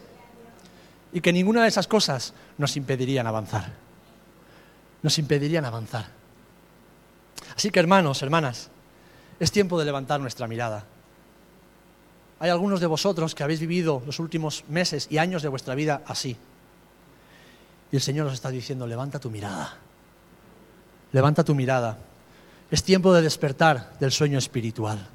Y 1.11 1.21
que 1.21 1.33
ninguna 1.33 1.63
de 1.63 1.69
esas 1.69 1.87
cosas 1.87 2.35
nos 2.59 2.77
impedirían 2.77 3.25
avanzar. 3.25 3.73
Nos 5.01 5.17
impedirían 5.17 5.65
avanzar. 5.65 6.22
Así 7.55 7.69
que 7.69 7.79
hermanos, 7.79 8.21
hermanas, 8.21 8.69
es 9.39 9.51
tiempo 9.51 9.79
de 9.79 9.85
levantar 9.85 10.19
nuestra 10.19 10.47
mirada. 10.47 10.85
Hay 12.39 12.49
algunos 12.49 12.79
de 12.79 12.87
vosotros 12.87 13.35
que 13.35 13.43
habéis 13.43 13.59
vivido 13.59 14.01
los 14.05 14.19
últimos 14.19 14.65
meses 14.67 15.07
y 15.09 15.17
años 15.17 15.41
de 15.41 15.49
vuestra 15.49 15.75
vida 15.75 16.01
así. 16.05 16.35
Y 17.91 17.95
el 17.95 18.01
Señor 18.01 18.25
nos 18.25 18.33
está 18.33 18.49
diciendo, 18.49 18.87
levanta 18.87 19.19
tu 19.19 19.29
mirada. 19.29 19.77
Levanta 21.11 21.43
tu 21.43 21.55
mirada. 21.55 21.97
Es 22.71 22.83
tiempo 22.83 23.13
de 23.13 23.21
despertar 23.21 23.97
del 23.99 24.11
sueño 24.11 24.39
espiritual. 24.39 25.07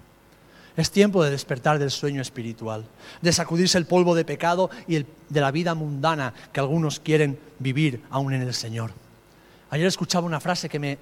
Es 0.76 0.92
tiempo 0.92 1.24
de 1.24 1.30
despertar 1.32 1.80
del 1.80 1.90
sueño 1.90 2.22
espiritual, 2.22 2.84
de 3.20 3.32
sacudirse 3.32 3.78
el 3.78 3.86
polvo 3.86 4.14
de 4.14 4.24
pecado 4.24 4.70
y 4.86 4.98
de 4.98 5.40
la 5.40 5.50
vida 5.50 5.74
mundana 5.74 6.32
que 6.52 6.60
algunos 6.60 7.00
quieren 7.00 7.36
vivir 7.58 8.04
aún 8.10 8.32
en 8.32 8.42
el 8.42 8.54
Señor. 8.54 8.92
Ayer 9.70 9.88
escuchaba 9.88 10.24
una 10.24 10.38
frase 10.38 10.68
que 10.68 10.78
me... 10.78 10.98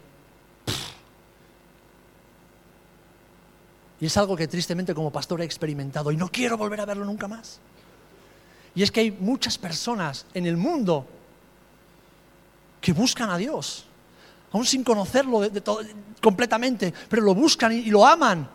Y 4.01 4.07
es 4.07 4.17
algo 4.17 4.37
que 4.37 4.47
tristemente 4.47 4.95
como 4.95 5.11
pastor 5.11 5.41
he 5.41 5.45
experimentado 5.45 6.13
y 6.13 6.17
no 6.17 6.29
quiero 6.29 6.57
volver 6.57 6.81
a 6.81 6.85
verlo 6.85 7.05
nunca 7.05 7.29
más. 7.29 7.61
Y 8.75 8.83
es 8.83 8.91
que 8.91 9.01
hay 9.01 9.11
muchas 9.11 9.57
personas 9.57 10.27
en 10.35 10.47
el 10.47 10.57
mundo 10.57 11.07
que 12.81 12.93
buscan 12.93 13.31
a 13.31 13.39
Dios, 13.39 13.87
aún 14.53 14.67
sin 14.67 14.85
conocerlo 14.85 15.41
completamente, 16.21 16.93
pero 17.09 17.23
lo 17.23 17.35
buscan 17.35 17.73
y, 17.73 17.87
lo 17.87 18.07
aman, 18.07 18.49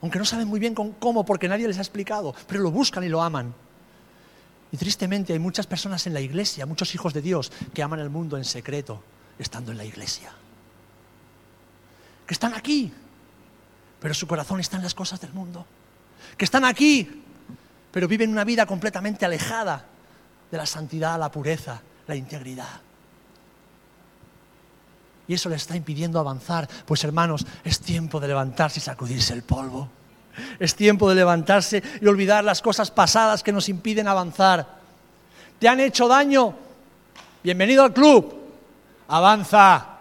aunque 0.00 0.18
no 0.18 0.24
saben 0.24 0.48
muy 0.48 0.58
bien 0.58 0.74
cómo, 0.74 1.24
porque 1.26 1.46
nadie 1.46 1.68
les 1.68 1.76
ha 1.76 1.82
explicado, 1.82 2.34
pero 2.46 2.62
lo 2.62 2.70
buscan 2.70 3.04
y 3.04 3.08
lo 3.08 3.22
aman. 3.22 3.54
Y 4.72 4.76
tristemente 4.76 5.34
hay 5.34 5.38
muchas 5.38 5.66
personas 5.66 6.06
en 6.06 6.14
la 6.14 6.20
iglesia, 6.20 6.66
muchos 6.66 6.94
hijos 6.94 7.12
de 7.12 7.22
Dios, 7.22 7.52
que 7.74 7.82
aman 7.82 8.00
el 8.00 8.10
mundo 8.10 8.36
en 8.38 8.44
secreto, 8.44 9.02
estando 9.38 9.72
en 9.72 9.78
la 9.78 9.84
iglesia. 9.84 10.32
Que 12.26 12.34
están 12.34 12.54
aquí, 12.54 12.92
pero 14.00 14.14
su 14.14 14.26
corazón 14.26 14.60
está 14.60 14.76
en 14.76 14.82
las 14.82 14.94
cosas 14.94 15.20
del 15.20 15.32
mundo. 15.32 15.66
Que 16.36 16.44
están 16.44 16.64
aquí, 16.64 17.22
pero 17.90 18.06
viven 18.08 18.30
una 18.30 18.44
vida 18.44 18.66
completamente 18.66 19.24
alejada 19.24 19.84
de 20.50 20.56
la 20.56 20.66
santidad, 20.66 21.18
la 21.18 21.30
pureza, 21.30 21.80
la 22.06 22.16
integridad. 22.16 22.80
Y 25.26 25.34
eso 25.34 25.48
les 25.48 25.62
está 25.62 25.76
impidiendo 25.76 26.18
avanzar. 26.18 26.68
Pues 26.86 27.04
hermanos, 27.04 27.46
es 27.62 27.80
tiempo 27.80 28.18
de 28.18 28.28
levantarse 28.28 28.80
y 28.80 28.82
sacudirse 28.82 29.34
el 29.34 29.42
polvo. 29.42 29.90
Es 30.58 30.74
tiempo 30.74 31.08
de 31.08 31.16
levantarse 31.16 31.82
y 32.00 32.06
olvidar 32.06 32.44
las 32.44 32.62
cosas 32.62 32.90
pasadas 32.90 33.42
que 33.42 33.52
nos 33.52 33.68
impiden 33.68 34.08
avanzar. 34.08 34.78
¿Te 35.58 35.68
han 35.68 35.80
hecho 35.80 36.08
daño? 36.08 36.54
Bienvenido 37.42 37.84
al 37.84 37.92
club. 37.92 38.34
Avanza. 39.08 39.98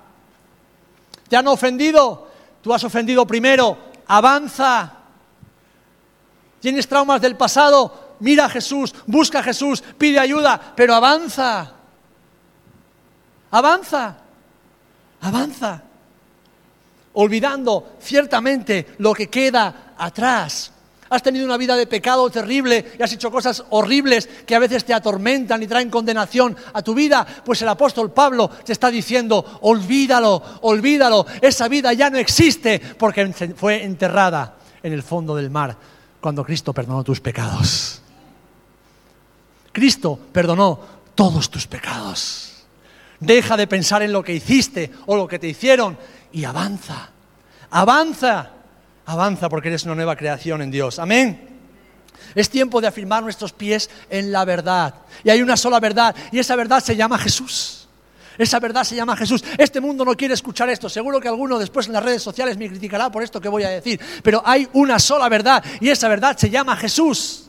¿Te 1.28 1.36
han 1.36 1.48
ofendido? 1.48 2.30
Tú 2.62 2.74
has 2.74 2.84
ofendido 2.84 3.26
primero. 3.26 3.87
Avanza. 4.08 4.94
¿Tienes 6.60 6.88
traumas 6.88 7.22
del 7.22 7.36
pasado? 7.36 8.16
Mira 8.20 8.46
a 8.46 8.50
Jesús, 8.50 8.94
busca 9.06 9.40
a 9.40 9.44
Jesús, 9.44 9.84
pide 9.98 10.20
ayuda, 10.20 10.74
pero 10.76 10.96
avanza. 10.96 11.74
Avanza. 13.52 14.18
Avanza. 15.22 15.84
Olvidando 17.14 17.96
ciertamente 18.00 18.96
lo 19.00 19.14
que 19.14 19.28
queda 19.28 19.94
atrás. 19.98 20.72
Has 21.10 21.24
tenido 21.24 21.46
una 21.46 21.58
vida 21.58 21.76
de 21.76 21.88
pecado 21.88 22.30
terrible 22.30 22.94
y 22.98 23.02
has 23.02 23.14
hecho 23.14 23.32
cosas 23.32 23.64
horribles 23.70 24.28
que 24.46 24.56
a 24.56 24.60
veces 24.60 24.84
te 24.84 24.94
atormentan 24.94 25.64
y 25.64 25.68
traen 25.68 25.90
condenación 25.90 26.56
a 26.74 26.82
tu 26.82 26.94
vida. 26.94 27.26
Pues 27.46 27.62
el 27.62 27.70
apóstol 27.70 28.12
Pablo 28.12 28.50
te 28.50 28.74
está 28.74 28.92
diciendo, 28.92 29.60
olvídalo, 29.62 30.42
olvídalo. 30.62 31.26
Esa 31.42 31.68
vida 31.68 31.94
ya 31.94 32.10
no 32.10 32.18
existe 32.18 32.80
porque 32.80 33.34
fue 33.56 33.84
enterrada 33.84 34.56
en 34.84 34.94
el 34.94 35.04
fondo 35.04 35.36
del 35.36 35.50
mar 35.50 35.78
cuando 36.20 36.44
Cristo 36.44 36.74
perdonó 36.74 37.04
tus 37.04 37.22
pecados. 37.22 38.02
Cristo 39.72 40.20
perdonó 40.32 40.80
todos 41.16 41.50
tus 41.50 41.68
pecados. 41.68 42.66
Deja 43.20 43.56
de 43.58 43.68
pensar 43.68 44.02
en 44.02 44.12
lo 44.12 44.24
que 44.24 44.34
hiciste 44.34 44.92
o 45.06 45.16
lo 45.16 45.28
que 45.28 45.40
te 45.40 45.48
hicieron 45.48 45.98
y 46.32 46.44
avanza. 46.44 47.10
Avanza. 47.72 48.52
Avanza 49.08 49.48
porque 49.48 49.70
eres 49.70 49.86
una 49.86 49.96
nueva 49.96 50.18
creación 50.18 50.62
en 50.62 50.70
Dios. 50.70 51.00
Amén. 51.00 51.48
Es 52.36 52.50
tiempo 52.50 52.82
de 52.82 52.88
afirmar 52.88 53.24
nuestros 53.24 53.54
pies 53.54 53.90
en 54.10 54.34
la 54.34 54.44
verdad. 54.44 54.96
Y 55.24 55.30
hay 55.30 55.42
una 55.42 55.56
sola 55.56 55.80
verdad 55.80 56.14
y 56.30 56.40
esa 56.40 56.58
verdad 56.58 56.84
se 56.84 56.96
llama 56.96 57.18
Jesús. 57.18 57.88
Esa 58.38 58.60
verdad 58.60 58.84
se 58.84 58.96
llama 58.96 59.16
Jesús. 59.16 59.46
Este 59.58 59.80
mundo 59.80 60.04
no 60.04 60.14
quiere 60.14 60.34
escuchar 60.34 60.70
esto. 60.70 60.90
Seguro 60.90 61.22
que 61.22 61.30
alguno 61.30 61.58
después 61.58 61.88
en 61.88 61.94
las 61.94 62.04
redes 62.04 62.22
sociales 62.22 62.58
me 62.58 62.68
criticará 62.68 63.10
por 63.10 63.24
esto 63.24 63.40
que 63.40 63.48
voy 63.48 63.64
a 63.64 63.70
decir. 63.70 63.98
Pero 64.22 64.44
hay 64.46 64.68
una 64.74 65.00
sola 65.00 65.30
verdad 65.30 65.64
y 65.80 65.88
esa 65.88 66.10
verdad 66.10 66.38
se 66.38 66.50
llama 66.50 66.76
Jesús. 66.76 67.46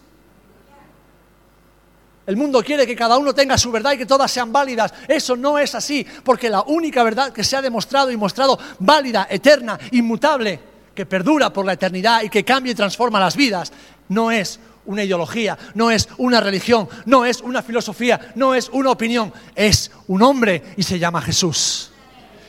El 2.25 2.37
mundo 2.37 2.63
quiere 2.63 2.87
que 2.87 2.95
cada 2.95 3.19
uno 3.19 3.35
tenga 3.35 3.59
su 3.59 3.73
verdad 3.73 3.93
y 3.93 3.99
que 3.99 4.07
todas 4.07 4.31
sean 4.31 4.53
válidas. 4.53 4.95
Eso 5.09 5.35
no 5.35 5.59
es 5.59 5.75
así, 5.75 6.07
porque 6.23 6.49
la 6.51 6.63
única 6.63 7.03
verdad 7.03 7.33
que 7.33 7.43
se 7.43 7.57
ha 7.57 7.63
demostrado 7.63 8.13
y 8.13 8.17
mostrado 8.17 8.57
válida, 8.79 9.27
eterna, 9.29 9.77
inmutable, 9.91 10.68
que 10.99 11.07
perdura 11.07 11.53
por 11.53 11.65
la 11.65 11.75
eternidad 11.75 12.23
y 12.23 12.29
que 12.29 12.45
cambia 12.45 12.73
y 12.73 12.75
transforma 12.75 13.21
las 13.21 13.37
vidas, 13.37 13.73
no 14.09 14.33
es 14.33 14.59
una 14.85 15.05
ideología, 15.05 15.57
no 15.75 15.93
es 15.93 16.09
una 16.17 16.41
religión, 16.41 16.89
no 17.07 17.25
es 17.25 17.41
una 17.41 17.63
filosofía, 17.63 18.33
no 18.35 18.53
es 18.53 18.69
una 18.71 18.91
opinión, 18.91 19.33
es 19.55 19.93
un 20.09 20.23
hombre 20.23 20.75
y 20.77 20.83
se 20.83 20.99
llama 20.99 21.23
Jesús. 21.23 21.93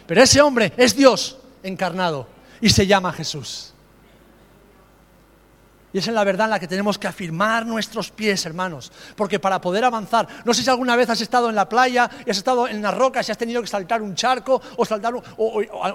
Pero 0.08 0.24
ese 0.24 0.42
hombre 0.42 0.74
es 0.78 0.96
Dios 0.96 1.38
encarnado 1.62 2.28
y 2.60 2.72
se 2.72 2.88
llama 2.88 3.14
Jesús. 3.14 3.76
Y 5.94 6.00
es 6.00 6.08
en 6.08 6.16
la 6.16 6.24
verdad 6.24 6.46
en 6.46 6.52
la 6.52 6.60
que 6.60 6.68
tenemos 6.68 6.98
que 6.98 7.06
afirmar 7.06 7.68
nuestros 7.68 8.10
pies, 8.10 8.48
hermanos. 8.48 8.92
Porque 9.16 9.38
para 9.38 9.62
poder 9.62 9.86
avanzar, 9.86 10.28
no 10.44 10.56
sé 10.56 10.64
si 10.64 10.70
alguna 10.72 10.96
vez 10.96 11.08
has 11.12 11.22
estado 11.22 11.50
en 11.50 11.56
la 11.56 11.70
playa 11.70 12.10
has 12.28 12.38
estado 12.38 12.68
en 12.68 12.82
las 12.82 12.96
rocas 12.96 13.30
y 13.30 13.32
has 13.32 13.38
tenido 13.38 13.62
que 13.62 13.68
saltar 13.68 14.02
un 14.02 14.16
charco 14.16 14.60
o 14.76 14.86
saltar 14.86 15.14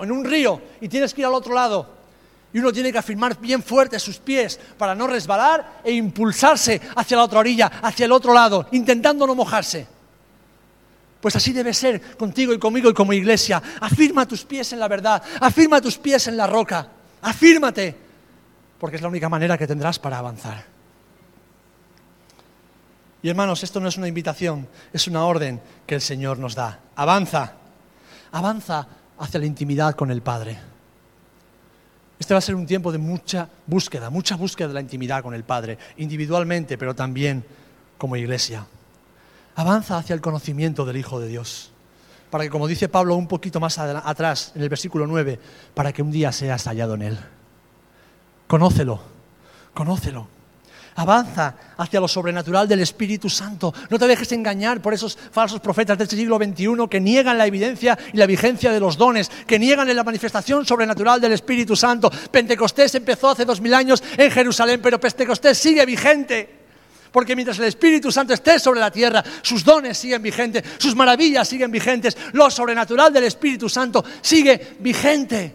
en 0.03 0.13
un 0.13 0.25
río 0.25 0.63
y 0.81 0.89
tienes 0.89 1.13
que 1.13 1.23
ir 1.23 1.27
al 1.27 1.35
otro 1.35 1.53
lado. 1.53 2.04
Y 2.55 2.61
uno 2.61 2.73
tiene 2.73 2.93
que 2.93 2.99
afirmar 2.99 3.37
bien 3.41 3.65
fuerte 3.65 3.99
sus 3.99 4.19
pies 4.19 4.61
para 4.79 4.95
no 4.95 5.09
resbalar 5.09 5.81
e 5.83 5.91
impulsarse 5.91 6.81
hacia 6.95 7.17
la 7.17 7.25
otra 7.25 7.41
orilla, 7.41 7.67
hacia 7.83 8.07
el 8.07 8.13
otro 8.13 8.33
lado, 8.33 8.69
intentando 8.71 9.27
no 9.27 9.35
mojarse. 9.35 9.89
Pues 11.21 11.35
así 11.35 11.53
debe 11.53 11.75
ser 11.75 12.17
contigo 12.17 12.55
y 12.55 12.61
conmigo 12.61 12.89
y 12.89 12.95
como 12.95 13.13
iglesia. 13.13 13.61
Afirma 13.81 14.29
tus 14.29 14.45
pies 14.45 14.73
en 14.73 14.79
la 14.79 14.87
verdad, 14.87 15.21
afirma 15.41 15.81
tus 15.81 15.99
pies 15.99 16.29
en 16.29 16.37
la 16.37 16.47
roca, 16.47 16.87
afírmate, 17.23 17.97
porque 18.79 18.97
es 18.97 19.03
la 19.03 19.09
única 19.09 19.29
manera 19.29 19.59
que 19.59 19.67
tendrás 19.67 19.99
para 19.99 20.19
avanzar. 20.19 20.65
Y 23.21 23.29
hermanos, 23.29 23.65
esto 23.65 23.81
no 23.81 23.89
es 23.89 23.97
una 23.97 24.07
invitación, 24.07 24.69
es 24.93 25.09
una 25.09 25.25
orden 25.25 25.61
que 25.89 25.97
el 25.97 26.03
Señor 26.03 26.39
nos 26.39 26.55
da. 26.55 26.79
Avanza, 26.95 27.55
avanza 28.31 28.87
hacia 29.19 29.41
la 29.41 29.47
intimidad 29.47 29.97
con 29.97 30.13
el 30.13 30.23
Padre. 30.23 30.74
Este 32.25 32.33
va 32.33 32.39
a 32.39 32.41
ser 32.41 32.55
un 32.55 32.65
tiempo 32.65 32.91
de 32.91 32.97
mucha 32.97 33.51
búsqueda, 33.67 34.09
mucha 34.09 34.35
búsqueda 34.35 34.69
de 34.69 34.73
la 34.73 34.81
intimidad 34.81 35.23
con 35.23 35.35
el 35.35 35.45
Padre, 35.45 35.77
individualmente, 35.99 36.79
pero 36.79 36.95
también 36.95 37.45
como 37.99 38.17
iglesia. 38.17 38.65
Avanza 39.57 39.99
hacia 39.99 40.15
el 40.15 40.23
conocimiento 40.23 40.87
del 40.87 40.97
Hijo 40.97 41.21
de 41.21 41.29
Dios, 41.29 41.71
para 42.31 42.45
que, 42.45 42.49
como 42.49 42.67
dice 42.67 42.89
Pablo 42.89 43.15
un 43.15 43.29
poquito 43.29 43.61
más 43.61 43.77
atrás, 43.77 44.53
en 44.55 44.63
el 44.63 44.71
versículo 44.71 45.07
9, 45.07 45.39
para 45.75 45.93
que 45.93 46.01
un 46.01 46.11
día 46.11 46.33
seas 46.33 46.65
hallado 46.65 46.95
en 46.95 47.03
Él. 47.03 47.19
Conócelo, 48.47 49.03
conócelo. 49.75 50.27
Avanza 50.97 51.55
hacia 51.77 51.99
lo 51.99 52.07
sobrenatural 52.07 52.69
del 52.69 52.81
Espíritu 52.81 53.29
Santo. 53.29 53.75
No 53.91 53.99
te 53.99 54.07
dejes 54.07 54.31
engañar 54.31 54.81
por 54.81 54.95
esos 54.95 55.19
falsos 55.33 55.61
profetas 55.61 55.99
del 55.99 56.09
siglo 56.09 56.37
XXI 56.37 56.89
que 56.89 57.01
niegan 57.01 57.37
la 57.37 57.47
evidencia 57.47 57.99
y 58.13 58.17
la 58.17 58.27
vigencia 58.27 58.71
de 58.71 58.79
los 58.79 58.97
dones, 58.97 59.29
que 59.47 59.59
niegan 59.59 59.95
la 59.95 60.05
manifestación 60.05 60.65
sobrenatural 60.65 61.21
del 61.21 61.33
Espíritu 61.33 61.75
Santo. 61.75 62.11
Pentecostés 62.31 62.95
empezó 62.95 63.31
hace 63.31 63.45
dos 63.45 63.61
mil 63.61 63.75
años 63.75 64.03
en 64.17 64.31
Jerusalén, 64.31 64.81
pero 64.81 65.01
Pentecostés 65.01 65.59
sigue 65.59 65.85
vigente. 65.85 66.65
Porque 67.11 67.35
mientras 67.35 67.59
el 67.59 67.67
Espíritu 67.67 68.11
Santo 68.13 68.33
esté 68.33 68.59
sobre 68.61 68.81
la 68.81 68.91
tierra, 68.91 69.23
sus 69.43 69.65
dones 69.65 69.99
siguen 69.99 70.23
vigentes, 70.23 70.65
sus 70.79 70.95
maravillas 70.95 71.49
siguen 71.49 71.71
vigentes, 71.71 72.17
lo 72.33 72.51
sobrenatural 72.51 73.13
del 73.13 73.25
Espíritu 73.25 73.69
Santo 73.69 74.05
sigue 74.21 74.77
vigente. 74.79 75.55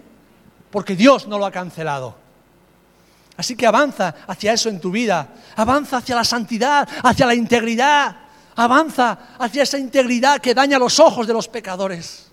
Porque 0.70 0.96
Dios 0.96 1.28
no 1.28 1.38
lo 1.38 1.46
ha 1.46 1.52
cancelado. 1.52 2.19
Así 3.40 3.56
que 3.56 3.66
avanza 3.66 4.14
hacia 4.28 4.52
eso 4.52 4.68
en 4.68 4.82
tu 4.82 4.92
vida, 4.92 5.30
avanza 5.56 5.96
hacia 5.96 6.14
la 6.14 6.26
santidad, 6.26 6.86
hacia 7.02 7.26
la 7.26 7.34
integridad, 7.34 8.14
avanza 8.54 9.18
hacia 9.40 9.64
esa 9.64 9.78
integridad 9.78 10.42
que 10.42 10.54
daña 10.54 10.78
los 10.78 11.00
ojos 11.00 11.26
de 11.26 11.32
los 11.32 11.48
pecadores. 11.48 12.30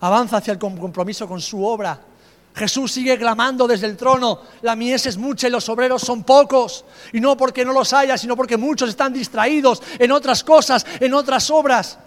Avanza 0.00 0.38
hacia 0.38 0.54
el 0.54 0.58
compromiso 0.58 1.28
con 1.28 1.42
su 1.42 1.62
obra. 1.62 2.00
Jesús 2.54 2.90
sigue 2.90 3.18
clamando 3.18 3.68
desde 3.68 3.86
el 3.86 3.98
trono, 3.98 4.40
la 4.62 4.74
mies 4.74 5.04
es 5.04 5.18
mucha 5.18 5.48
y 5.48 5.50
los 5.50 5.68
obreros 5.68 6.00
son 6.00 6.24
pocos. 6.24 6.86
Y 7.12 7.20
no 7.20 7.36
porque 7.36 7.62
no 7.62 7.74
los 7.74 7.92
haya, 7.92 8.16
sino 8.16 8.34
porque 8.34 8.56
muchos 8.56 8.88
están 8.88 9.12
distraídos 9.12 9.82
en 9.98 10.10
otras 10.10 10.42
cosas, 10.42 10.86
en 10.98 11.12
otras 11.12 11.50
obras, 11.50 11.98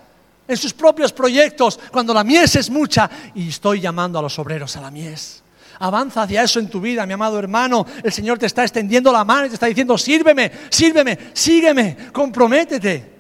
en 0.48 0.58
sus 0.58 0.74
propios 0.74 1.14
proyectos, 1.14 1.80
cuando 1.92 2.16
la 2.16 2.24
mies 2.24 2.56
es 2.56 2.72
mucha. 2.72 3.08
Y 3.36 3.50
estoy 3.50 3.80
llamando 3.80 4.18
a 4.18 4.24
los 4.24 4.40
obreros 4.40 4.76
a 4.76 4.82
la 4.82 4.90
mies. 4.90 5.43
Avanza 5.84 6.22
hacia 6.22 6.42
eso 6.44 6.62
en 6.62 6.70
tu 6.70 6.80
vida, 6.80 7.06
mi 7.06 7.12
amado 7.12 7.38
hermano. 7.38 7.86
El 8.02 8.14
Señor 8.14 8.40
te 8.40 8.46
está 8.46 8.64
extendiendo 8.64 9.12
la 9.12 9.26
mano 9.26 9.48
y 9.48 9.50
te 9.50 9.56
está 9.56 9.66
diciendo, 9.66 9.98
sírveme, 9.98 10.50
sírveme, 10.70 11.20
sígueme, 11.34 11.98
comprométete. 12.14 13.12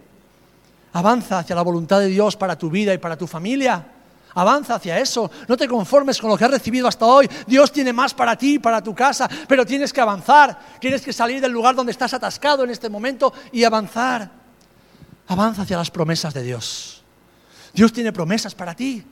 Avanza 0.93 1.39
hacia 1.39 1.57
la 1.57 1.61
voluntad 1.61 1.99
de 1.99 2.07
Dios 2.07 2.37
para 2.37 2.57
tu 2.57 2.69
vida 2.69 2.93
y 2.93 2.99
para 2.99 3.17
tu 3.17 3.27
familia. 3.27 3.85
Avanza 4.35 4.75
hacia 4.75 4.97
eso. 4.97 5.29
No 5.49 5.57
te 5.57 5.67
conformes 5.67 6.17
con 6.21 6.29
lo 6.29 6.37
que 6.37 6.45
has 6.45 6.51
recibido 6.51 6.87
hasta 6.87 7.05
hoy. 7.05 7.29
Dios 7.45 7.69
tiene 7.69 7.91
más 7.91 8.13
para 8.13 8.37
ti, 8.37 8.59
para 8.59 8.81
tu 8.81 8.95
casa, 8.95 9.29
pero 9.45 9.65
tienes 9.65 9.91
que 9.91 9.99
avanzar. 9.99 10.57
Tienes 10.79 11.01
que 11.01 11.11
salir 11.11 11.41
del 11.41 11.51
lugar 11.51 11.75
donde 11.75 11.91
estás 11.91 12.13
atascado 12.13 12.63
en 12.63 12.69
este 12.69 12.87
momento 12.87 13.33
y 13.51 13.65
avanzar. 13.65 14.31
Avanza 15.27 15.63
hacia 15.63 15.75
las 15.75 15.91
promesas 15.91 16.33
de 16.33 16.43
Dios. 16.43 17.03
Dios 17.73 17.91
tiene 17.91 18.13
promesas 18.13 18.55
para 18.55 18.73
ti, 18.73 19.03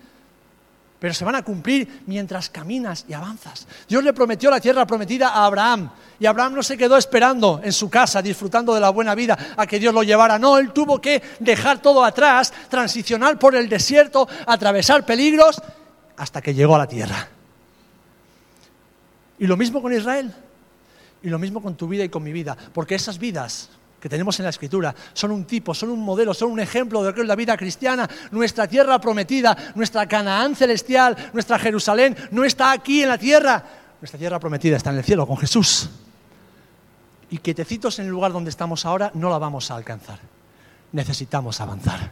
pero 1.01 1.15
se 1.15 1.25
van 1.25 1.33
a 1.33 1.41
cumplir 1.41 2.03
mientras 2.05 2.47
caminas 2.47 3.05
y 3.07 3.13
avanzas. 3.13 3.65
Dios 3.89 4.03
le 4.03 4.13
prometió 4.13 4.51
la 4.51 4.59
tierra 4.59 4.85
prometida 4.85 5.29
a 5.29 5.47
Abraham 5.47 5.89
y 6.19 6.27
Abraham 6.27 6.53
no 6.53 6.61
se 6.61 6.77
quedó 6.77 6.95
esperando 6.95 7.59
en 7.63 7.73
su 7.73 7.89
casa, 7.89 8.21
disfrutando 8.21 8.75
de 8.75 8.81
la 8.81 8.91
buena 8.91 9.15
vida, 9.15 9.35
a 9.57 9.65
que 9.65 9.79
Dios 9.79 9.95
lo 9.95 10.03
llevara. 10.03 10.37
No, 10.37 10.59
él 10.59 10.71
tuvo 10.71 11.01
que 11.01 11.19
dejar 11.39 11.81
todo 11.81 12.05
atrás, 12.05 12.53
transicionar 12.69 13.39
por 13.39 13.55
el 13.55 13.67
desierto, 13.67 14.29
atravesar 14.45 15.03
peligros, 15.03 15.59
hasta 16.17 16.39
que 16.39 16.53
llegó 16.53 16.75
a 16.75 16.77
la 16.77 16.87
tierra. 16.87 17.29
Y 19.39 19.47
lo 19.47 19.57
mismo 19.57 19.81
con 19.81 19.91
Israel, 19.91 20.31
y 21.23 21.29
lo 21.29 21.39
mismo 21.39 21.63
con 21.63 21.73
tu 21.73 21.87
vida 21.87 22.03
y 22.03 22.09
con 22.09 22.21
mi 22.21 22.31
vida, 22.31 22.55
porque 22.73 22.93
esas 22.93 23.17
vidas 23.17 23.71
que 24.01 24.09
tenemos 24.09 24.37
en 24.39 24.45
la 24.45 24.49
Escritura 24.49 24.95
son 25.13 25.29
un 25.29 25.45
tipo, 25.45 25.75
son 25.75 25.91
un 25.91 25.99
modelo, 25.99 26.33
son 26.33 26.51
un 26.51 26.59
ejemplo 26.59 27.03
de 27.03 27.09
lo 27.09 27.15
que 27.15 27.21
es 27.21 27.27
la 27.27 27.35
vida 27.35 27.55
cristiana. 27.55 28.09
Nuestra 28.31 28.67
tierra 28.67 28.99
prometida, 28.99 29.55
nuestra 29.75 30.07
Canaán 30.07 30.55
celestial, 30.55 31.15
nuestra 31.33 31.59
Jerusalén 31.59 32.17
no 32.31 32.43
está 32.43 32.71
aquí 32.71 33.03
en 33.03 33.09
la 33.09 33.19
tierra. 33.19 33.63
Nuestra 34.01 34.17
tierra 34.17 34.39
prometida 34.39 34.75
está 34.75 34.89
en 34.89 34.97
el 34.97 35.03
cielo 35.03 35.27
con 35.27 35.37
Jesús. 35.37 35.87
Y 37.29 37.37
quietecitos 37.37 37.99
en 37.99 38.05
el 38.05 38.11
lugar 38.11 38.33
donde 38.33 38.49
estamos 38.49 38.87
ahora 38.87 39.11
no 39.13 39.29
la 39.29 39.37
vamos 39.37 39.69
a 39.69 39.75
alcanzar. 39.75 40.17
Necesitamos 40.93 41.61
avanzar. 41.61 42.11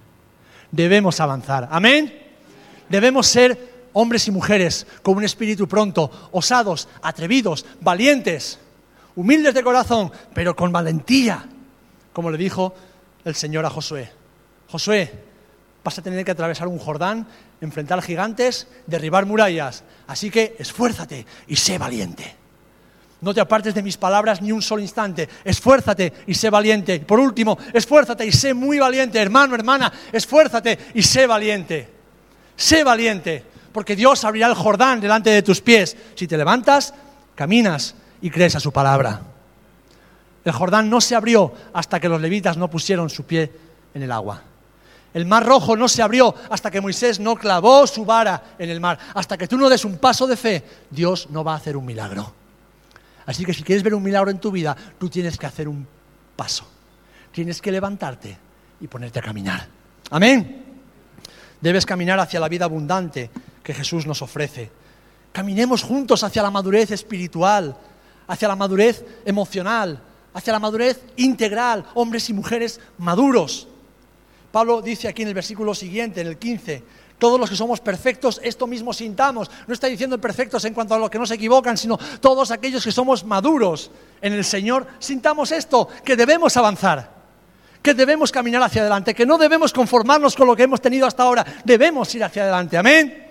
Debemos 0.72 1.20
avanzar. 1.20 1.68
Amén. 1.72 2.14
Debemos 2.88 3.26
ser 3.26 3.90
hombres 3.94 4.28
y 4.28 4.32
mujeres 4.32 4.86
con 5.02 5.18
un 5.18 5.24
espíritu 5.24 5.68
pronto, 5.68 6.30
osados, 6.32 6.88
atrevidos, 7.02 7.66
valientes, 7.82 8.60
humildes 9.16 9.56
de 9.56 9.64
corazón, 9.64 10.12
pero 10.36 10.56
con 10.56 10.72
valentía 10.72 11.48
como 12.20 12.32
le 12.32 12.38
dijo 12.38 12.74
el 13.24 13.34
Señor 13.34 13.66
a 13.66 13.70
Josué. 13.70 14.12
Josué, 14.68 15.10
vas 15.82 15.98
a 15.98 16.02
tener 16.02 16.26
que 16.26 16.32
atravesar 16.32 16.68
un 16.68 16.78
Jordán, 16.78 17.26
enfrentar 17.62 18.02
gigantes, 18.02 18.68
derribar 18.88 19.26
murallas. 19.26 19.86
Así 20.06 20.30
que 20.30 20.58
esfuérzate 20.60 21.26
y 21.48 21.56
sé 21.56 21.78
valiente. 21.78 22.36
No 23.22 23.34
te 23.34 23.40
apartes 23.40 23.74
de 23.74 23.82
mis 23.82 23.96
palabras 23.96 24.42
ni 24.42 24.52
un 24.52 24.62
solo 24.62 24.82
instante. 24.82 25.30
Esfuérzate 25.46 26.12
y 26.28 26.34
sé 26.34 26.50
valiente. 26.50 27.00
Por 27.00 27.22
último, 27.22 27.58
esfuérzate 27.72 28.26
y 28.26 28.34
sé 28.34 28.54
muy 28.54 28.80
valiente. 28.80 29.18
Hermano, 29.18 29.56
hermana, 29.56 29.90
esfuérzate 30.12 30.78
y 30.96 31.02
sé 31.02 31.26
valiente. 31.26 31.88
Sé 32.58 32.84
valiente, 32.84 33.46
porque 33.72 33.96
Dios 33.96 34.26
abrirá 34.26 34.48
el 34.48 34.56
Jordán 34.56 35.00
delante 35.00 35.30
de 35.30 35.42
tus 35.42 35.62
pies. 35.62 35.96
Si 36.16 36.28
te 36.28 36.36
levantas, 36.36 36.94
caminas 37.34 37.96
y 38.22 38.30
crees 38.30 38.58
a 38.58 38.60
su 38.60 38.74
palabra. 38.74 39.22
El 40.50 40.56
Jordán 40.56 40.89
no 40.89 41.00
se 41.00 41.14
abrió 41.14 41.54
hasta 41.74 42.00
que 42.00 42.10
los 42.10 42.20
levitas 42.20 42.58
no 42.58 42.72
pusieron 42.72 43.08
su 43.12 43.24
pie 43.24 43.52
en 43.93 44.02
el 44.02 44.12
agua. 44.12 44.41
El 45.14 45.28
mar 45.28 45.45
rojo 45.45 45.76
no 45.76 45.88
se 45.88 46.02
abrió 46.02 46.34
hasta 46.50 46.72
que 46.72 46.82
Moisés 46.82 47.20
no 47.20 47.36
clavó 47.36 47.86
su 47.86 48.04
vara 48.04 48.56
en 48.58 48.72
el 48.72 48.80
mar. 48.80 48.97
Hasta 49.14 49.38
que 49.38 49.47
tú 49.47 49.60
no 49.60 49.70
des 49.70 49.86
un 49.86 50.00
paso 50.00 50.26
de 50.26 50.36
fe, 50.36 50.64
Dios 50.89 51.28
no 51.30 51.43
va 51.43 51.54
a 51.54 51.58
hacer 51.58 51.78
un 51.78 51.86
milagro. 51.86 52.34
Así 53.28 53.45
que 53.45 53.54
si 53.54 53.62
quieres 53.62 53.84
ver 53.84 53.93
un 53.93 54.02
milagro 54.02 54.32
en 54.32 54.39
tu 54.39 54.50
vida, 54.50 54.76
tú 54.97 55.08
tienes 55.08 55.38
que 55.38 55.45
hacer 55.45 55.68
un 55.68 55.88
paso. 56.36 56.68
Tienes 57.32 57.62
que 57.62 57.72
levantarte 57.72 58.36
y 58.82 58.88
ponerte 58.88 59.20
a 59.20 59.22
caminar. 59.22 59.68
Amén. 60.10 60.66
Debes 61.62 61.86
caminar 61.86 62.20
hacia 62.20 62.39
la 62.39 62.50
vida 62.50 62.66
abundante 62.66 63.30
que 63.62 63.76
Jesús 63.76 64.08
nos 64.08 64.24
ofrece. 64.24 64.72
Caminemos 65.32 65.84
juntos 65.84 66.24
hacia 66.24 66.41
la 66.41 66.50
madurez 66.50 66.89
espiritual, 66.89 67.78
hacia 68.28 68.47
la 68.47 68.56
madurez 68.56 69.06
emocional, 69.26 70.09
hacia 70.34 70.54
la 70.54 70.60
madurez 70.60 71.02
integral, 71.18 71.86
hombres 71.96 72.30
y 72.30 72.34
mujeres 72.34 72.80
maduros. 72.98 73.68
Pablo 74.52 74.82
dice 74.82 75.08
aquí 75.08 75.22
en 75.22 75.28
el 75.30 75.34
versículo 75.34 75.74
siguiente, 75.76 76.22
en 76.22 76.28
el 76.28 76.38
15, 76.38 76.84
todos 77.18 77.40
los 77.40 77.50
que 77.50 77.56
somos 77.56 77.80
perfectos, 77.82 78.40
esto 78.44 78.66
mismo 78.66 78.94
sintamos. 78.94 79.52
No 79.68 79.74
está 79.74 79.88
diciendo 79.88 80.20
perfectos 80.20 80.64
en 80.66 80.74
cuanto 80.74 80.96
a 80.96 81.00
los 81.00 81.10
que 81.10 81.20
no 81.20 81.26
se 81.26 81.36
equivocan, 81.36 81.78
sino 81.78 81.98
todos 82.22 82.50
aquellos 82.52 82.84
que 82.84 82.92
somos 82.92 83.24
maduros 83.24 83.92
en 84.22 84.34
el 84.34 84.46
Señor, 84.46 84.88
sintamos 85.00 85.52
esto, 85.52 85.88
que 86.04 86.16
debemos 86.16 86.56
avanzar, 86.58 87.12
que 87.82 87.94
debemos 87.94 88.32
caminar 88.32 88.64
hacia 88.64 88.82
adelante, 88.82 89.14
que 89.14 89.26
no 89.26 89.38
debemos 89.38 89.74
conformarnos 89.74 90.36
con 90.36 90.48
lo 90.48 90.56
que 90.56 90.64
hemos 90.64 90.82
tenido 90.82 91.06
hasta 91.06 91.24
ahora, 91.24 91.46
debemos 91.64 92.14
ir 92.16 92.24
hacia 92.24 92.44
adelante, 92.44 92.78
amén. 92.78 93.26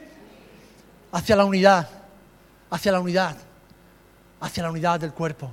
Hacia 1.10 1.36
la 1.36 1.46
unidad, 1.46 1.88
hacia 2.70 2.92
la 2.92 3.00
unidad, 3.00 3.36
hacia 4.40 4.62
la 4.62 4.70
unidad 4.70 5.00
del 5.00 5.12
cuerpo 5.12 5.50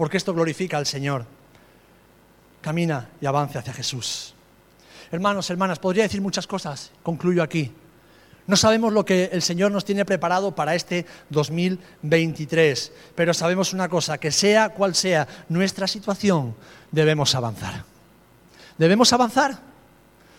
porque 0.00 0.16
esto 0.16 0.32
glorifica 0.32 0.78
al 0.78 0.86
Señor. 0.86 1.26
Camina 2.62 3.10
y 3.20 3.26
avance 3.26 3.58
hacia 3.58 3.74
Jesús. 3.74 4.32
Hermanos, 5.12 5.50
hermanas, 5.50 5.78
podría 5.78 6.04
decir 6.04 6.22
muchas 6.22 6.46
cosas, 6.46 6.90
concluyo 7.02 7.42
aquí. 7.42 7.70
No 8.46 8.56
sabemos 8.56 8.94
lo 8.94 9.04
que 9.04 9.28
el 9.30 9.42
Señor 9.42 9.70
nos 9.70 9.84
tiene 9.84 10.06
preparado 10.06 10.54
para 10.54 10.74
este 10.74 11.04
2023, 11.28 12.92
pero 13.14 13.34
sabemos 13.34 13.74
una 13.74 13.90
cosa, 13.90 14.16
que 14.16 14.32
sea 14.32 14.70
cual 14.70 14.94
sea 14.94 15.28
nuestra 15.50 15.86
situación, 15.86 16.54
debemos 16.90 17.34
avanzar. 17.34 17.84
Debemos 18.78 19.12
avanzar. 19.12 19.58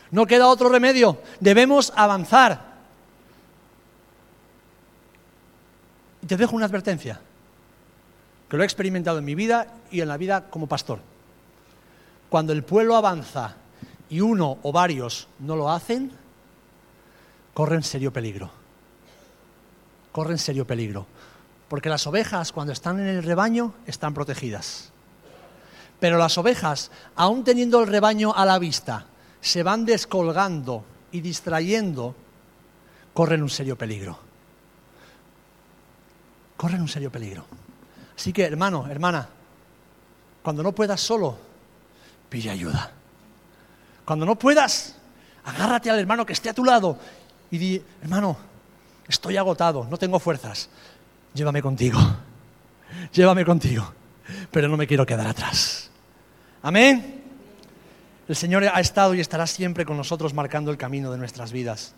No 0.10 0.26
queda 0.26 0.48
otro 0.48 0.70
remedio, 0.70 1.22
debemos 1.40 1.94
avanzar. 1.96 2.80
Y 6.24 6.26
te 6.26 6.36
dejo 6.36 6.56
una 6.56 6.66
advertencia 6.66 7.22
que 8.52 8.58
lo 8.58 8.64
he 8.64 8.66
experimentado 8.66 9.18
en 9.20 9.24
mi 9.24 9.34
vida 9.34 9.66
y 9.92 10.02
en 10.02 10.10
la 10.10 10.18
vida 10.18 10.50
como 10.50 10.68
pastor. 10.68 11.00
Cuando 12.28 12.52
el 12.52 12.66
pueblo 12.66 12.98
avanza 12.98 13.56
y 14.10 14.20
uno 14.20 14.58
o 14.62 14.74
varios 14.74 15.30
no 15.40 15.56
lo 15.56 15.72
hacen, 15.72 16.12
corren 17.54 17.82
serio 17.82 18.12
peligro. 18.12 18.52
Corren 20.12 20.38
serio 20.38 20.68
peligro. 20.68 21.08
Porque 21.70 21.88
las 21.88 22.06
ovejas 22.08 22.52
cuando 22.52 22.74
están 22.74 23.00
en 23.00 23.08
el 23.08 23.24
rebaño 23.24 23.74
están 23.88 24.14
protegidas. 24.14 24.92
Pero 26.02 26.18
las 26.18 26.38
ovejas, 26.38 26.92
aún 27.16 27.46
teniendo 27.46 27.80
el 27.80 27.88
rebaño 27.88 28.36
a 28.36 28.46
la 28.46 28.60
vista, 28.60 29.06
se 29.40 29.64
van 29.64 29.86
descolgando 29.86 30.84
y 31.14 31.22
distrayendo, 31.22 32.16
corren 33.14 33.44
un 33.44 33.50
serio 33.50 33.78
peligro. 33.78 34.20
Corren 36.58 36.82
un 36.82 36.90
serio 36.90 37.10
peligro. 37.10 37.46
Así 38.22 38.32
que, 38.32 38.44
hermano, 38.44 38.86
hermana, 38.88 39.28
cuando 40.44 40.62
no 40.62 40.74
puedas 40.74 41.02
solo, 41.02 41.40
pide 42.30 42.52
ayuda. 42.52 42.92
Cuando 44.06 44.28
no 44.28 44.38
puedas, 44.38 44.96
agárrate 45.44 45.90
al 45.90 45.98
hermano 45.98 46.24
que 46.24 46.34
esté 46.34 46.48
a 46.48 46.54
tu 46.54 46.64
lado 46.64 47.00
y 47.50 47.58
di, 47.58 47.84
hermano, 48.00 48.38
estoy 49.08 49.38
agotado, 49.38 49.88
no 49.90 49.98
tengo 49.98 50.20
fuerzas, 50.20 50.70
llévame 51.34 51.64
contigo, 51.64 51.98
llévame 53.12 53.44
contigo, 53.44 53.92
pero 54.52 54.68
no 54.68 54.78
me 54.78 54.86
quiero 54.86 55.04
quedar 55.04 55.26
atrás. 55.26 55.90
Amén. 56.62 57.24
El 58.28 58.36
Señor 58.36 58.66
ha 58.66 58.80
estado 58.82 59.16
y 59.16 59.20
estará 59.20 59.48
siempre 59.48 59.84
con 59.84 59.98
nosotros 59.98 60.32
marcando 60.36 60.70
el 60.70 60.78
camino 60.78 61.12
de 61.12 61.18
nuestras 61.18 61.52
vidas. 61.52 61.96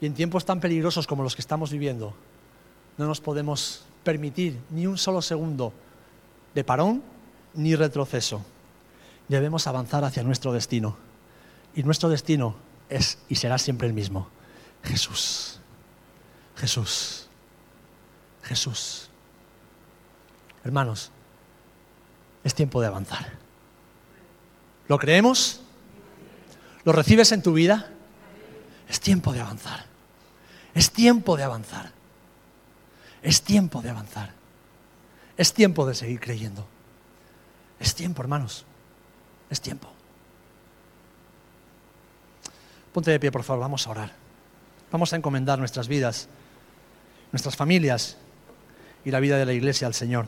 Y 0.00 0.06
en 0.06 0.14
tiempos 0.14 0.44
tan 0.44 0.58
peligrosos 0.58 1.06
como 1.06 1.22
los 1.22 1.36
que 1.36 1.42
estamos 1.42 1.70
viviendo, 1.70 2.12
no 2.98 3.06
nos 3.06 3.20
podemos 3.20 3.84
permitir 4.04 4.60
ni 4.70 4.86
un 4.86 4.98
solo 4.98 5.22
segundo 5.22 5.72
de 6.54 6.62
parón 6.62 7.02
ni 7.54 7.74
retroceso. 7.74 8.44
Debemos 9.28 9.66
avanzar 9.66 10.04
hacia 10.04 10.22
nuestro 10.22 10.52
destino. 10.52 10.96
Y 11.74 11.82
nuestro 11.82 12.08
destino 12.08 12.56
es 12.88 13.18
y 13.28 13.36
será 13.36 13.58
siempre 13.58 13.88
el 13.88 13.94
mismo. 13.94 14.28
Jesús. 14.82 15.58
Jesús. 16.56 17.28
Jesús. 18.42 19.08
Hermanos, 20.62 21.10
es 22.44 22.54
tiempo 22.54 22.80
de 22.80 22.86
avanzar. 22.86 23.32
¿Lo 24.88 24.98
creemos? 24.98 25.60
¿Lo 26.84 26.92
recibes 26.92 27.32
en 27.32 27.42
tu 27.42 27.54
vida? 27.54 27.90
Es 28.88 29.00
tiempo 29.00 29.32
de 29.32 29.40
avanzar. 29.40 29.86
Es 30.74 30.90
tiempo 30.90 31.36
de 31.36 31.44
avanzar. 31.44 31.92
Es 33.24 33.42
tiempo 33.42 33.80
de 33.80 33.88
avanzar. 33.88 34.32
Es 35.36 35.54
tiempo 35.54 35.86
de 35.86 35.94
seguir 35.94 36.20
creyendo. 36.20 36.66
Es 37.80 37.94
tiempo, 37.94 38.20
hermanos. 38.20 38.66
Es 39.48 39.62
tiempo. 39.62 39.88
Ponte 42.92 43.10
de 43.10 43.18
pie, 43.18 43.32
por 43.32 43.42
favor. 43.42 43.62
Vamos 43.62 43.86
a 43.86 43.90
orar. 43.90 44.12
Vamos 44.92 45.12
a 45.12 45.16
encomendar 45.16 45.58
nuestras 45.58 45.88
vidas, 45.88 46.28
nuestras 47.32 47.56
familias 47.56 48.18
y 49.06 49.10
la 49.10 49.20
vida 49.20 49.38
de 49.38 49.46
la 49.46 49.54
iglesia 49.54 49.86
al 49.86 49.94
Señor. 49.94 50.26